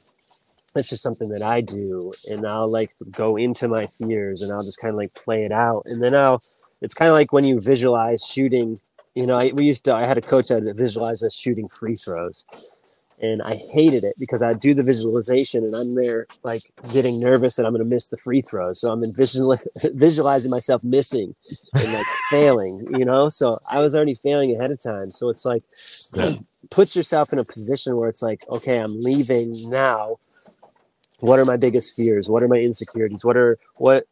[0.74, 4.62] that's just something that I do and I'll like go into my fears and I'll
[4.62, 6.41] just kind of like play it out and then I'll
[6.83, 8.78] it's kind of like when you visualize shooting.
[9.14, 9.95] You know, I, we used to.
[9.95, 12.47] I had a coach that visualized us shooting free throws,
[13.22, 16.62] and I hated it because I do the visualization and I'm there like
[16.93, 18.80] getting nervous and I'm going to miss the free throws.
[18.80, 19.57] So I'm in visual,
[19.95, 21.35] visualizing myself missing
[21.72, 23.28] and like failing, you know?
[23.28, 25.12] So I was already failing ahead of time.
[25.12, 25.62] So it's like,
[26.16, 26.35] yeah.
[26.70, 30.16] put yourself in a position where it's like, okay, I'm leaving now.
[31.20, 32.28] What are my biggest fears?
[32.28, 33.24] What are my insecurities?
[33.24, 34.07] What are, what,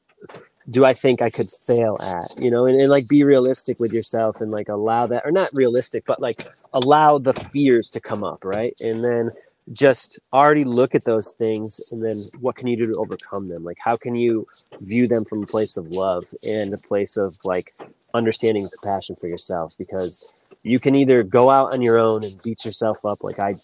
[0.70, 2.40] do I think I could fail at?
[2.40, 5.50] You know, and, and like be realistic with yourself and like allow that, or not
[5.52, 6.42] realistic, but like
[6.72, 8.74] allow the fears to come up, right?
[8.80, 9.30] And then
[9.72, 13.64] just already look at those things and then what can you do to overcome them?
[13.64, 14.46] Like how can you
[14.80, 17.72] view them from a place of love and a place of like
[18.14, 19.74] understanding compassion for yourself?
[19.78, 23.54] Because you can either go out on your own and beat yourself up like I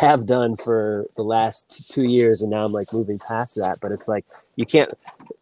[0.00, 3.78] have done for the last two years and now I'm like moving past that.
[3.80, 4.24] But it's like
[4.56, 4.92] you can't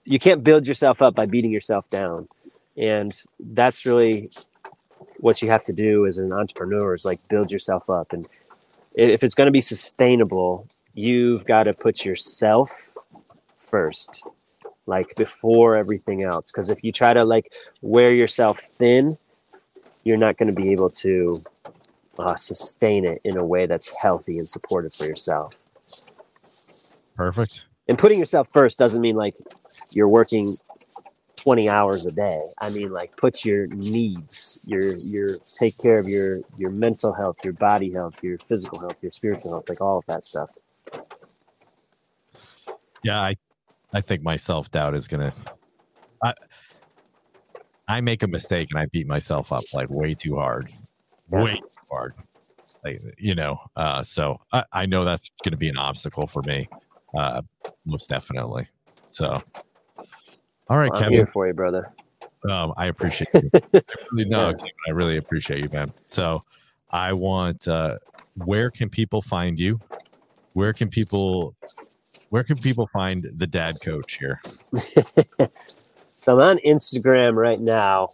[0.05, 2.29] you can't build yourself up by beating yourself down.
[2.77, 4.31] And that's really
[5.19, 8.13] what you have to do as an entrepreneur is like build yourself up.
[8.13, 8.27] And
[8.95, 12.95] if it's going to be sustainable you've got to put yourself
[13.57, 14.25] first
[14.87, 16.53] like before everything else.
[16.53, 19.17] Because if you try to like wear yourself thin
[20.05, 21.41] you're not going to be able to
[22.19, 25.55] uh, sustain it in a way that's healthy and supportive for yourself.
[27.17, 27.67] Perfect.
[27.89, 29.37] And putting yourself first doesn't mean like
[29.95, 30.55] you're working
[31.37, 32.39] 20 hours a day.
[32.61, 37.37] I mean, like put your needs, your your take care of your your mental health,
[37.43, 40.51] your body health, your physical health, your spiritual health, like all of that stuff.
[43.03, 43.37] Yeah, I
[43.93, 45.33] I think my self doubt is gonna.
[46.23, 46.35] I
[47.89, 50.71] I make a mistake and I beat myself up like way too hard,
[51.31, 51.43] yeah.
[51.43, 52.15] way too hard.
[52.85, 56.43] Like, you know, uh, so I, I know that's going to be an obstacle for
[56.43, 56.69] me,
[57.17, 57.43] uh,
[57.87, 58.67] most definitely.
[59.11, 59.41] So
[60.73, 61.07] all right, Kevin.
[61.09, 61.93] I'm here for you, brother.
[62.49, 63.61] Um, I appreciate you.
[63.75, 64.65] I really, no, yeah.
[64.89, 65.93] I really appreciate you, man.
[66.09, 66.45] So,
[66.91, 67.69] I want.
[67.69, 67.99] Uh,
[68.37, 69.79] where can people find you?
[70.55, 71.55] Where can people?
[72.31, 74.41] Where can people find the dad coach here?
[76.17, 78.09] so I'm on Instagram right now.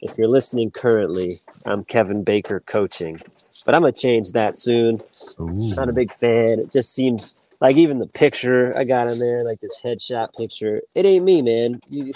[0.00, 1.32] If you're listening currently,
[1.64, 3.18] I'm Kevin Baker Coaching,
[3.64, 5.00] but I'm gonna change that soon.
[5.40, 5.74] Ooh.
[5.74, 6.60] Not a big fan.
[6.60, 10.82] It just seems like even the picture I got in there, like this headshot picture,
[10.94, 11.80] it ain't me, man.
[11.88, 12.12] You,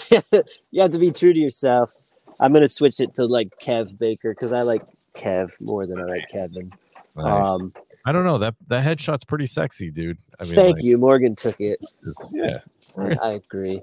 [0.71, 1.91] you have to be true to yourself.
[2.39, 4.83] I'm gonna switch it to like Kev Baker because I like
[5.15, 6.69] Kev more than I like Kevin.
[7.15, 7.49] Nice.
[7.49, 7.73] Um,
[8.05, 10.17] I don't know that that headshot's pretty sexy, dude.
[10.39, 11.79] I mean, thank like, you, Morgan took it.
[12.31, 12.59] Yeah,
[12.97, 13.81] I, I, agree,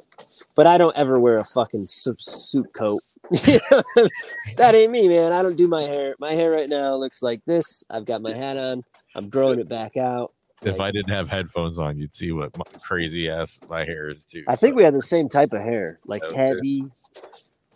[0.55, 3.03] but I don't ever wear a fucking suit, suit coat.
[3.31, 5.33] that ain't me, man.
[5.33, 6.17] I don't do my hair.
[6.19, 7.85] My hair right now looks like this.
[7.91, 8.83] I've got my hat on.
[9.15, 10.33] I'm growing it back out.
[10.65, 14.27] If I didn't have headphones on, you'd see what my crazy ass my hair is
[14.27, 14.45] too.
[14.49, 16.37] I think we have the same type of hair, like okay.
[16.37, 16.85] heavy.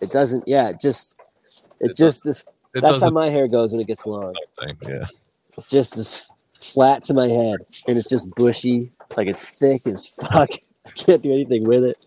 [0.00, 1.18] It doesn't, yeah, it just,
[1.80, 2.44] it, it just this.
[2.74, 4.34] That's how my hair goes when it gets long.
[4.88, 5.06] Yeah,
[5.68, 10.50] just this flat to my head, and it's just bushy, like it's thick as fuck.
[10.86, 11.98] I can't do anything with it.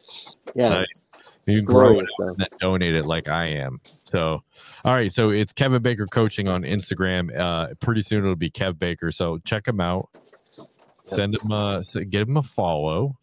[0.55, 1.09] Yeah, nice.
[1.47, 3.79] you grow it and donate it like I am.
[3.83, 4.43] So
[4.85, 7.35] all right, so it's Kevin Baker Coaching on Instagram.
[7.35, 9.11] Uh, pretty soon it'll be Kev Baker.
[9.11, 10.09] So check him out.
[11.05, 13.17] Send him a give him a follow,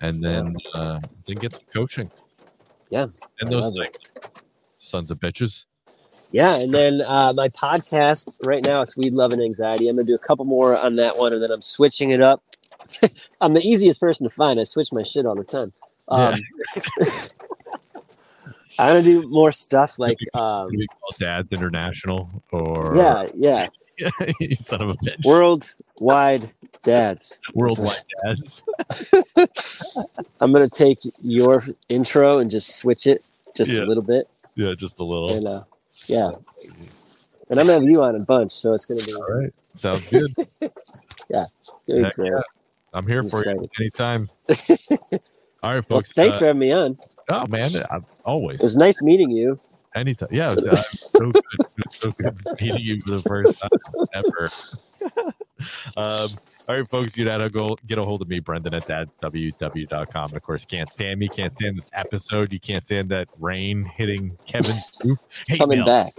[0.00, 2.10] and then uh, then get some coaching.
[2.90, 3.06] Yeah,
[3.40, 3.98] and those things,
[4.64, 5.66] sons of bitches.
[6.30, 9.88] Yeah, and then uh, my podcast right now it's Weed Love and Anxiety.
[9.88, 12.42] I'm gonna do a couple more on that one, and then I'm switching it up.
[13.40, 14.60] I'm the easiest person to find.
[14.60, 15.70] I switch my shit all the time.
[16.10, 16.40] Um,
[17.00, 17.10] yeah.
[18.78, 20.70] I'm gonna do more stuff like um,
[21.18, 23.66] Dads International or yeah, yeah.
[24.52, 25.24] son of a bitch.
[25.24, 26.52] Worldwide
[26.88, 27.40] dads.
[27.54, 28.64] Worldwide dads.
[30.40, 33.22] I'm gonna take your intro and just switch it
[33.54, 33.82] just yeah.
[33.82, 34.26] a little bit.
[34.54, 35.30] Yeah, just a little.
[35.30, 35.64] And uh,
[36.06, 36.30] yeah,
[37.50, 39.54] and I'm gonna have you on a bunch, so it's gonna be all right.
[39.74, 40.30] Sounds good.
[41.28, 42.32] yeah, it's gonna be great.
[42.34, 42.40] Yeah.
[42.94, 43.62] I'm here I'm for excited.
[43.62, 44.28] you anytime.
[45.62, 45.90] All right, folks.
[45.90, 46.98] Well, thanks uh, for having me on.
[47.28, 48.60] Oh man, I'm always.
[48.60, 49.58] It was nice meeting you.
[49.94, 51.42] Anytime, yeah, it was, uh, so good,
[51.90, 54.50] so good meeting you for the first time ever.
[55.96, 56.28] Um,
[56.68, 60.24] all right, folks, you know go get a hold of me, Brendan at dadww.com.
[60.24, 62.52] And of course, can't stand me, can't stand this episode.
[62.52, 65.18] You can't stand that rain hitting Kevin's roof.
[65.58, 66.12] Coming back.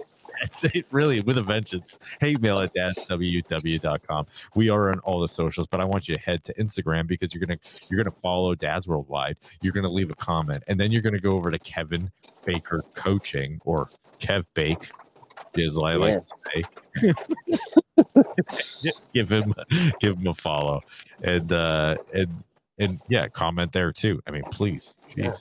[0.92, 2.00] really with a vengeance.
[2.20, 4.26] Hate mail at dadww.com.
[4.56, 7.34] We are on all the socials, but I want you to head to Instagram because
[7.34, 7.60] you're gonna
[7.90, 9.38] you're gonna follow Dads Worldwide.
[9.62, 12.12] You're gonna leave a comment, and then you're gonna go over to Kevin
[12.46, 13.88] Baker Coaching or
[14.22, 14.92] Kev Bake,
[15.58, 16.64] as I like to say.
[19.14, 19.54] give him
[20.00, 20.82] give him a follow,
[21.24, 22.44] and uh, and
[22.80, 24.22] and yeah, comment there too.
[24.28, 24.96] I mean, please.
[25.16, 25.34] Yeah.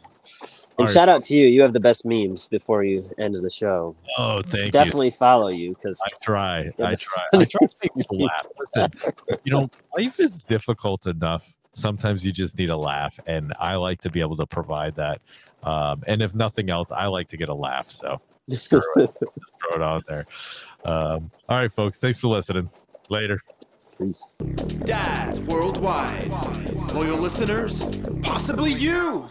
[0.79, 1.47] And shout out to you.
[1.49, 3.97] You have the best memes before you end of the show.
[4.17, 4.71] Oh, thank you.
[4.71, 6.59] Definitely follow you because I try.
[6.79, 7.25] I try.
[7.33, 8.47] I try to make people laugh.
[8.77, 9.13] Listen,
[9.45, 11.53] you know, life is difficult enough.
[11.73, 15.21] Sometimes you just need a laugh, and I like to be able to provide that.
[15.65, 17.91] Um, and if nothing else, I like to get a laugh.
[17.91, 18.21] So
[18.57, 20.27] throw it on there.
[20.85, 21.99] Um, all right, folks.
[21.99, 22.69] Thanks for listening.
[23.11, 23.41] Later.
[23.99, 24.35] Peace.
[24.85, 26.31] Dads worldwide.
[26.95, 27.85] Loyal listeners,
[28.23, 29.27] possibly you.